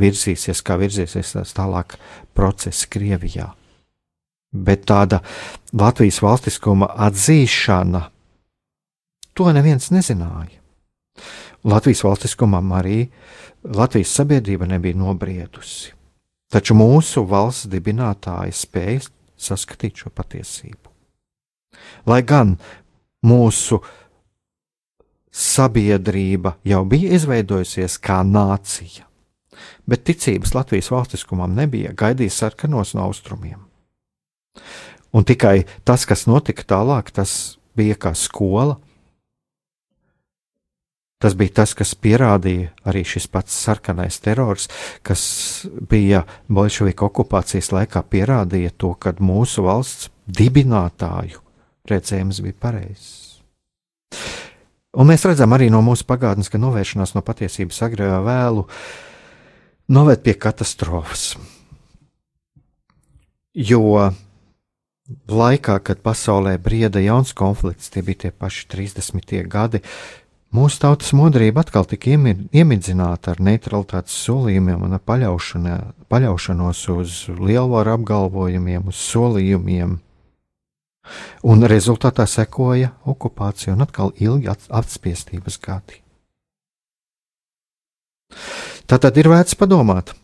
virzīsies, 0.00 0.64
kā 0.66 0.80
virzīsies 0.80 1.36
tās 1.36 1.54
tālāk 1.54 1.94
procesi 2.34 2.88
Krievijā. 2.90 3.52
Bet 4.50 4.82
tāda 4.90 5.20
Latvijas 5.70 6.18
valstiskuma 6.24 6.88
atzīšana, 7.06 8.02
to 9.38 9.46
neviens 9.54 9.92
nezināja. 9.94 10.58
Latvijas 11.62 12.02
valstiskumam 12.02 12.74
arī 12.74 13.04
Latvijas 13.62 14.16
sabiedrība 14.16 14.66
nebija 14.66 14.98
nobriedusi. 14.98 15.99
Taču 16.50 16.74
mūsu 16.74 17.22
valsts 17.30 17.68
dibinātāji 17.70 18.54
spēja 18.56 19.06
saskatīt 19.40 20.02
šo 20.02 20.10
patiesību. 20.14 20.90
Lai 22.10 22.20
gan 22.26 22.56
mūsu 23.26 23.78
sabiedrība 25.30 26.56
jau 26.66 26.82
bija 26.90 27.14
izveidojusies 27.16 27.96
kā 28.02 28.20
nācija, 28.26 29.06
bet 29.86 30.04
ticības 30.08 30.54
Latvijas 30.56 30.90
valstiskumam 30.90 31.54
nebija, 31.54 31.94
gaidīja 31.94 32.34
sarkanos 32.34 32.96
no 32.98 33.06
austrumiem. 33.06 33.62
Un 35.14 35.26
tikai 35.26 35.64
tas, 35.86 36.04
kas 36.06 36.26
notika 36.30 36.66
tālāk, 36.66 37.10
tas 37.14 37.58
bija 37.78 37.96
kā 37.98 38.12
skola. 38.14 38.78
Tas 41.20 41.34
bija 41.36 41.52
tas, 41.60 41.74
kas 41.76 41.92
pierādīja 42.00 42.70
arī 42.88 43.02
šis 43.04 43.26
pats 43.28 43.52
sarkanais 43.52 44.16
terrors, 44.24 44.70
kas 45.04 45.22
bija 45.68 46.22
bolševiku 46.48 47.10
okupācijas 47.10 47.68
laikā, 47.76 48.00
pierādīja 48.08 48.72
to, 48.80 48.94
ka 48.96 49.12
mūsu 49.20 49.66
valsts 49.66 50.08
dibinātāju 50.24 51.42
redzējums 51.90 52.40
bija 52.46 52.56
pareizs. 52.64 53.10
Un 54.96 55.06
mēs 55.06 55.26
redzam 55.28 55.52
arī 55.54 55.68
no 55.70 55.82
mūsu 55.86 56.06
pagātnes, 56.08 56.48
ka 56.50 56.58
novēršanās 56.58 57.12
no 57.14 57.22
patiesības 57.22 57.82
agrā 57.86 58.16
vēlu 58.24 58.64
noved 59.92 60.24
pie 60.24 60.34
katastrofas. 60.40 61.34
Jo 63.54 64.08
laikā, 65.30 65.76
kad 65.84 66.02
pasaulē 66.02 66.56
brieda 66.62 67.02
jauns 67.02 67.34
konflikts, 67.36 67.90
tie 67.90 68.02
bija 68.06 68.24
tie 68.24 68.32
paši 68.32 68.66
30. 68.72 69.38
gadi, 69.50 69.82
mūsu 70.54 70.80
tautas 70.82 71.12
modrība 71.16 71.64
atkal 71.64 71.86
tika 71.88 72.12
iemidzināta 72.12 73.34
ar 73.34 73.42
neutralitātes 73.42 74.16
solījumiem 74.26 74.84
un 74.86 74.98
paļaušanos 76.10 76.84
uz 76.94 77.16
lielvaru 77.38 77.96
apgalvojumiem, 77.96 78.88
uz 78.90 79.00
solījumiem. 79.10 79.98
Un 81.42 81.66
rezultātā 81.70 82.26
sekoja 82.28 82.92
okupācija 83.08 83.74
un 83.74 83.86
atkal 83.86 84.12
ilgi 84.20 84.50
atspiestības 84.52 85.58
gadi. 85.62 86.02
Tātad 88.86 89.16
ir 89.18 89.30
vērts 89.30 89.56
padomāt 89.58 90.14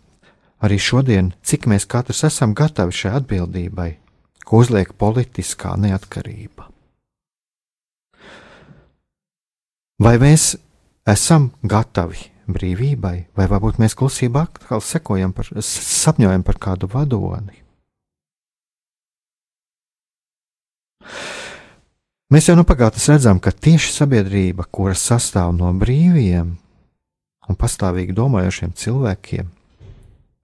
arī 0.63 0.79
šodien, 0.81 1.33
cik 1.43 1.67
mēs 1.71 1.87
katrs 1.91 2.25
esam 2.29 2.55
gatavi 2.57 2.95
šai 2.95 3.17
atbildībai, 3.21 3.91
ko 4.47 4.63
uzliek 4.63 4.95
politiskā 4.99 5.75
neatkarība. 5.81 6.76
Vai 9.97 10.19
mēs 10.21 10.51
esam 11.09 11.51
gatavi 11.65 12.27
brīvībai, 12.53 13.15
vai 13.33 13.47
varbūt 13.49 13.79
mēs 13.81 13.97
klusībā 13.97 14.43
atkal 14.45 14.83
sekojam 14.85 15.33
par, 15.33 15.49
sapņojam 15.57 16.45
par 16.45 16.59
kādu 16.61 16.91
vadoni? 16.93 17.63
Mēs 22.29 22.51
jau 22.51 22.57
no 22.59 22.67
pagātnes 22.67 23.07
redzam, 23.09 23.41
ka 23.41 23.55
tieši 23.55 23.95
sabiedrība, 23.95 24.67
kuras 24.69 25.01
sastāv 25.01 25.55
no 25.57 25.71
brīviem 25.79 26.53
un 27.47 27.57
pastāvīgi 27.57 28.13
domājošiem 28.19 28.75
cilvēkiem, 28.77 29.49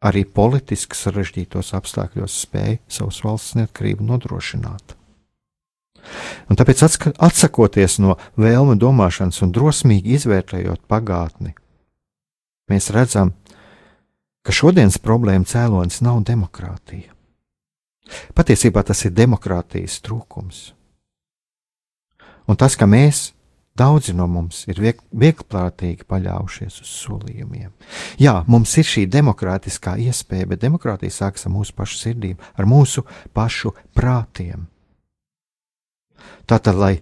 arī 0.07 0.25
politiski 0.25 0.97
sarežģītos 0.97 1.75
apstākļos 1.77 2.41
spēja 2.47 2.81
savas 2.89 3.21
valsts 3.27 3.59
neatkarību 3.59 4.07
nodrošināt. 4.07 4.97
Un 6.51 6.59
tāpēc, 6.59 6.85
atsakoties 7.17 7.99
no 8.03 8.17
vēlme 8.41 8.77
domāšanas 8.81 9.43
un 9.45 9.53
drosmīgi 9.55 10.17
izvērtējot 10.19 10.85
pagātni, 10.91 11.55
mēs 12.71 12.91
redzam, 12.95 13.35
ka 14.43 14.55
šodienas 14.55 15.01
problēma 15.03 15.49
cēlonis 15.49 16.03
nav 16.05 16.23
demokrātija. 16.29 17.11
Patiesībā 18.37 18.83
tas 18.85 19.05
ir 19.07 19.15
demokrātijas 19.17 20.01
trūkums. 20.05 20.73
Un 22.51 22.59
tas, 22.59 22.75
ka 22.77 22.89
mēs 22.91 23.31
Daudzi 23.73 24.13
no 24.13 24.27
mums 24.29 24.67
ir 24.69 24.77
vieglprātīgi 25.17 26.05
paļaujušies 26.05 26.75
uz 26.83 26.91
solījumiem. 27.07 27.71
Jā, 28.21 28.43
mums 28.45 28.75
ir 28.77 28.85
šī 28.85 29.07
demokrātiskā 29.09 29.95
iespēja, 30.05 30.51
bet 30.51 30.61
demokrātija 30.61 31.15
sākas 31.15 31.49
ar 31.49 31.55
mūsu 31.55 31.73
pašu 31.79 31.97
sirdīm, 32.03 32.37
ar 32.53 32.69
mūsu 32.69 33.07
pašu 33.33 33.73
prātiem. 33.97 34.67
Tātad, 36.47 36.79
lai 36.79 36.95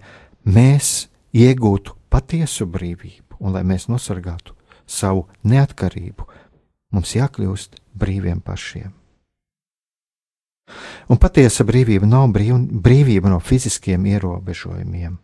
mēs 0.45 1.09
iegūtu 1.37 1.97
patiesu 2.11 2.66
brīvību 2.66 3.41
un 3.41 3.57
lai 3.57 3.64
mēs 3.66 3.89
nosargātu 3.89 4.57
savu 4.87 5.27
neatkarību, 5.47 6.27
mums 6.95 7.14
jākļūst 7.16 7.81
brīviem 7.95 8.41
pašiem. 8.43 8.93
Un 11.11 11.18
patiesa 11.18 11.64
brīvība 11.66 12.07
nav 12.07 12.29
brīv, 12.35 12.61
brīvība 12.83 13.31
no 13.33 13.41
fiziskiem 13.43 14.07
ierobežojumiem 14.07 15.18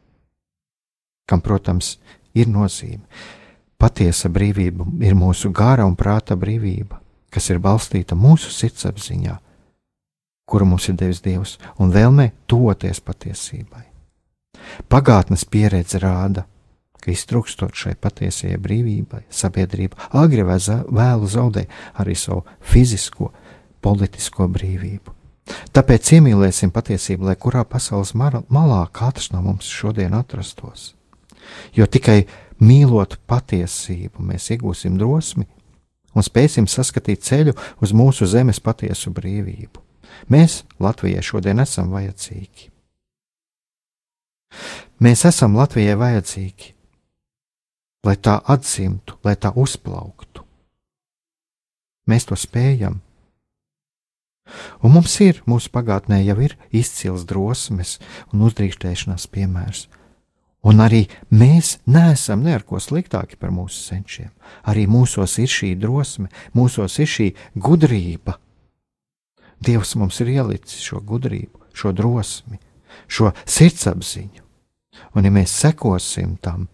kam, 1.27 1.43
protams, 1.43 1.97
ir 2.35 2.49
nozīme. 2.49 3.03
Patiesa 3.77 4.31
brīvība 4.33 4.87
ir 5.05 5.17
mūsu 5.19 5.51
gara 5.53 5.85
un 5.85 5.97
prāta 5.99 6.37
brīvība, 6.39 7.01
kas 7.31 7.51
ir 7.53 7.61
balstīta 7.61 8.17
mūsu 8.17 8.53
sirdsapziņā, 8.55 9.35
kuru 10.47 10.67
mums 10.71 10.89
ir 10.89 10.97
devis 10.99 11.23
Dievs, 11.25 11.57
un 11.79 11.93
vēlmē 11.95 12.31
tuvoties 12.47 13.01
patiesībai. 13.03 13.85
Pagātnes 14.91 15.45
pieredze 15.45 16.01
rāda, 16.03 16.47
ka 17.03 17.13
iztrūkstot 17.13 17.75
šai 17.75 17.95
patiesajai 18.01 18.59
brīvībai, 18.63 19.27
sabiedrība 19.31 20.11
agri 20.17 20.47
vai 20.47 20.59
vēlu 20.59 21.31
zaudē 21.31 21.67
arī 22.03 22.17
savu 22.19 22.45
fizisko, 22.61 23.33
politisko 23.83 24.49
brīvību. 24.51 25.15
Tāpēc 25.75 26.17
iemīlēsim 26.17 26.73
patiesību, 26.75 27.29
lai 27.29 27.37
kurā 27.39 27.63
pasaules 27.63 28.17
malā 28.19 28.83
katrs 28.93 29.31
no 29.31 29.45
mums 29.47 29.71
šodien 29.71 30.15
atrastos 30.19 30.97
jo 31.77 31.87
tikai 31.87 32.25
mīlot 32.63 33.19
patiesību 33.29 34.25
mēs 34.31 34.51
iegūsim 34.55 34.97
drosmi 35.01 35.47
un 36.17 36.25
spēsim 36.25 36.69
saskatīt 36.71 37.25
ceļu 37.27 37.57
uz 37.85 37.93
mūsu 37.93 38.29
zemes 38.31 38.61
patiesu 38.61 39.13
brīvību. 39.15 39.83
Mēs 40.33 40.63
Latvijai 40.83 41.25
šodien 41.25 41.61
esam 41.63 41.93
vajadzīgi. 41.95 42.71
Mēs 45.03 45.27
esam 45.29 45.57
Latvijai 45.59 45.97
vajadzīgi, 46.01 46.73
lai 48.07 48.17
tā 48.17 48.39
atzimtu, 48.55 49.19
lai 49.25 49.37
tā 49.37 49.53
uzplauktu. 49.53 50.45
Mēs 52.07 52.29
to 52.31 52.39
spējam. 52.39 53.03
Un 54.87 54.95
mums 54.95 55.17
ir, 55.21 55.43
mūsu 55.51 55.73
pagātnē 55.75 56.21
jau 56.23 56.39
ir 56.47 56.55
izcils 56.71 57.27
drosmes 57.27 57.97
un 58.31 58.47
uzdrīkstēšanās 58.47 59.27
piemērs, 59.35 59.89
Un 60.67 60.83
arī 60.83 61.05
mēs 61.31 61.77
neesam 61.87 62.43
neko 62.43 62.81
sliktāki 62.83 63.39
par 63.39 63.53
mūsu 63.55 63.79
senčiem. 63.79 64.33
Arī 64.67 64.87
mūsos 64.91 65.37
ir 65.39 65.51
šī 65.53 65.77
drosme, 65.79 66.27
mūsos 66.59 66.99
ir 66.99 67.11
šī 67.11 67.29
gudrība. 67.55 68.35
Dievs 69.67 69.95
mums 69.99 70.21
ir 70.23 70.33
ielicis 70.37 70.85
šo 70.87 71.01
gudrību, 71.05 71.67
šo 71.77 71.93
drosmi, 71.97 72.61
šo 73.09 73.33
sirdsapziņu. 73.45 74.43
Un, 75.17 75.27
ja 75.27 75.33
mēs 75.33 75.53
sekosim 75.61 76.37
tam, 76.43 76.69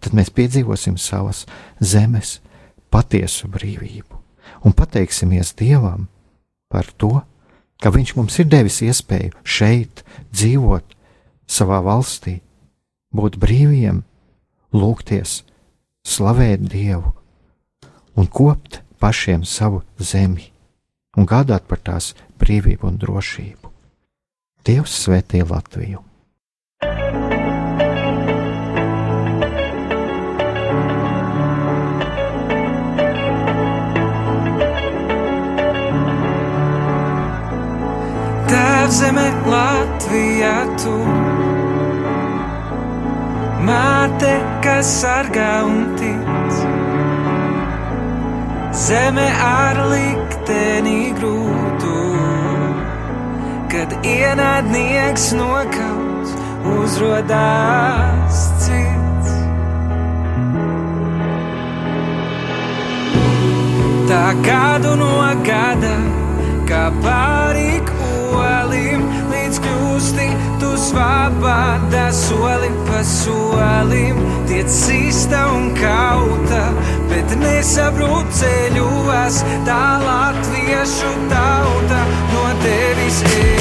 tad 0.00 0.16
mēs 0.16 0.30
piedzīvosim 0.32 0.96
savas 1.00 1.44
zemes 1.80 2.38
patiesu 2.92 3.48
brīvību 3.52 4.16
un 4.64 4.74
pateiksimies 4.76 5.54
Dievam 5.58 6.06
par 6.72 6.88
to, 6.96 7.20
ka 7.82 7.92
Viņš 7.92 8.14
mums 8.16 8.38
ir 8.40 8.48
devis 8.48 8.80
iespēju 8.84 9.36
šeit 9.44 10.02
dzīvot 10.32 10.96
savā 11.46 11.82
valstī, 11.84 12.40
būt 13.12 13.36
brīviem, 13.40 14.02
lūgties, 14.72 15.42
slavēt 16.06 16.64
Dievu 16.72 17.12
un 18.16 18.26
kopt 18.26 18.80
pašiem 19.00 19.44
savu 19.44 19.82
zemi 20.00 20.50
un 21.16 21.28
gādāt 21.28 21.68
par 21.68 21.80
tās 21.84 22.14
brīvību 22.40 22.90
un 22.90 22.98
drošību. 23.02 23.72
Dievs 24.66 24.98
svētī 25.04 25.42
Latviju! 25.46 26.02
Tēvzeme 38.46 39.26
Latvijā 39.50 40.56
tu 40.78 40.96
Māte, 43.66 44.34
kas 44.62 44.92
sargā 45.02 45.52
un 45.66 45.96
tīk 45.98 46.35
zeme 48.76 49.24
ar 49.40 49.78
likteni 49.88 51.14
grūtu, 51.16 52.00
kad 53.72 53.94
ienaidnieks 54.04 55.30
nokaus, 55.38 56.34
uzrodās 56.76 58.42
cits. 58.60 59.32
Tā 64.10 64.26
gadu 64.44 64.92
no 65.00 65.14
gada, 65.48 65.96
kā 66.68 66.84
pārik 67.00 67.94
olim, 68.36 69.08
līdz 69.32 69.62
kļūsti 69.64 70.28
tu 70.60 70.74
svabāda 70.80 72.10
soli 72.14 72.70
pa 72.86 73.00
solim, 73.08 74.20
tiec 74.50 74.68
sista 74.72 75.46
un 75.54 75.72
kauta, 75.80 76.62
ceļos, 78.38 79.42
tā 79.66 79.82
latviešu 80.04 81.12
tauta 81.32 82.00
no 82.30 82.46
tevis 82.62 83.22
es 83.32 83.55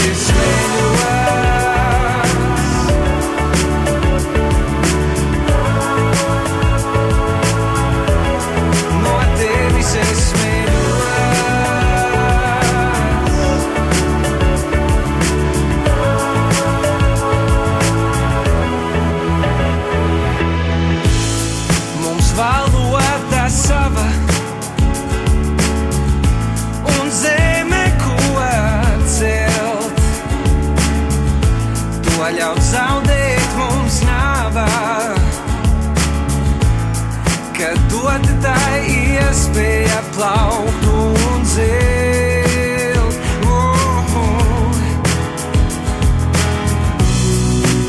iespēja 40.16 40.56
plaukt 40.56 40.86
un 40.88 41.46
zilt. 41.46 43.16
Uh, 43.44 44.16
uh. 44.16 44.76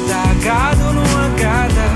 Tā 0.09 0.25
gadu 0.43 0.93
no 0.97 1.07
gada, 1.39 1.89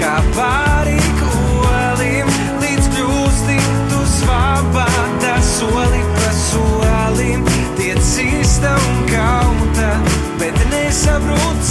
kā 0.00 0.16
pārik 0.36 1.24
olim, 1.28 2.28
līdz 2.62 2.88
kļūsti 2.96 3.58
tu 3.90 4.00
svabāta 4.16 5.36
soli 5.42 6.02
pa 6.16 6.32
solim, 6.32 7.44
tiec 7.76 8.00
sista 8.00 8.76
un 8.76 9.04
kauta, 9.10 9.92
bet 10.40 10.56
nesabrūt 10.72 11.64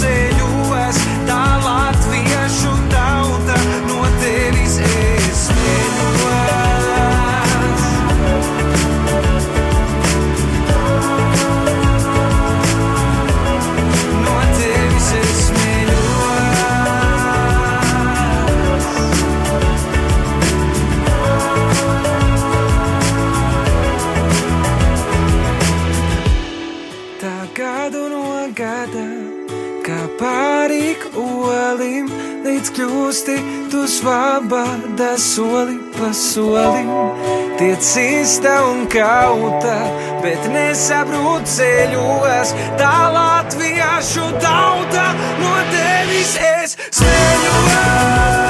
kļūsti 33.00 33.34
tu 33.72 33.86
svabāda 33.88 35.14
soli 35.18 35.78
pa 35.96 36.10
solim. 36.12 36.90
Tiec 37.56 37.88
īsta 38.02 38.52
un 38.68 38.84
kauta, 38.92 39.78
bet 40.20 40.44
nesabrūt 40.52 41.48
ceļos, 41.48 42.54
tā 42.80 42.94
latviešu 43.16 44.28
tauta 44.44 45.08
no 45.40 45.56
tevis 45.72 46.38
es 46.52 46.78
smēļos. 47.00 48.49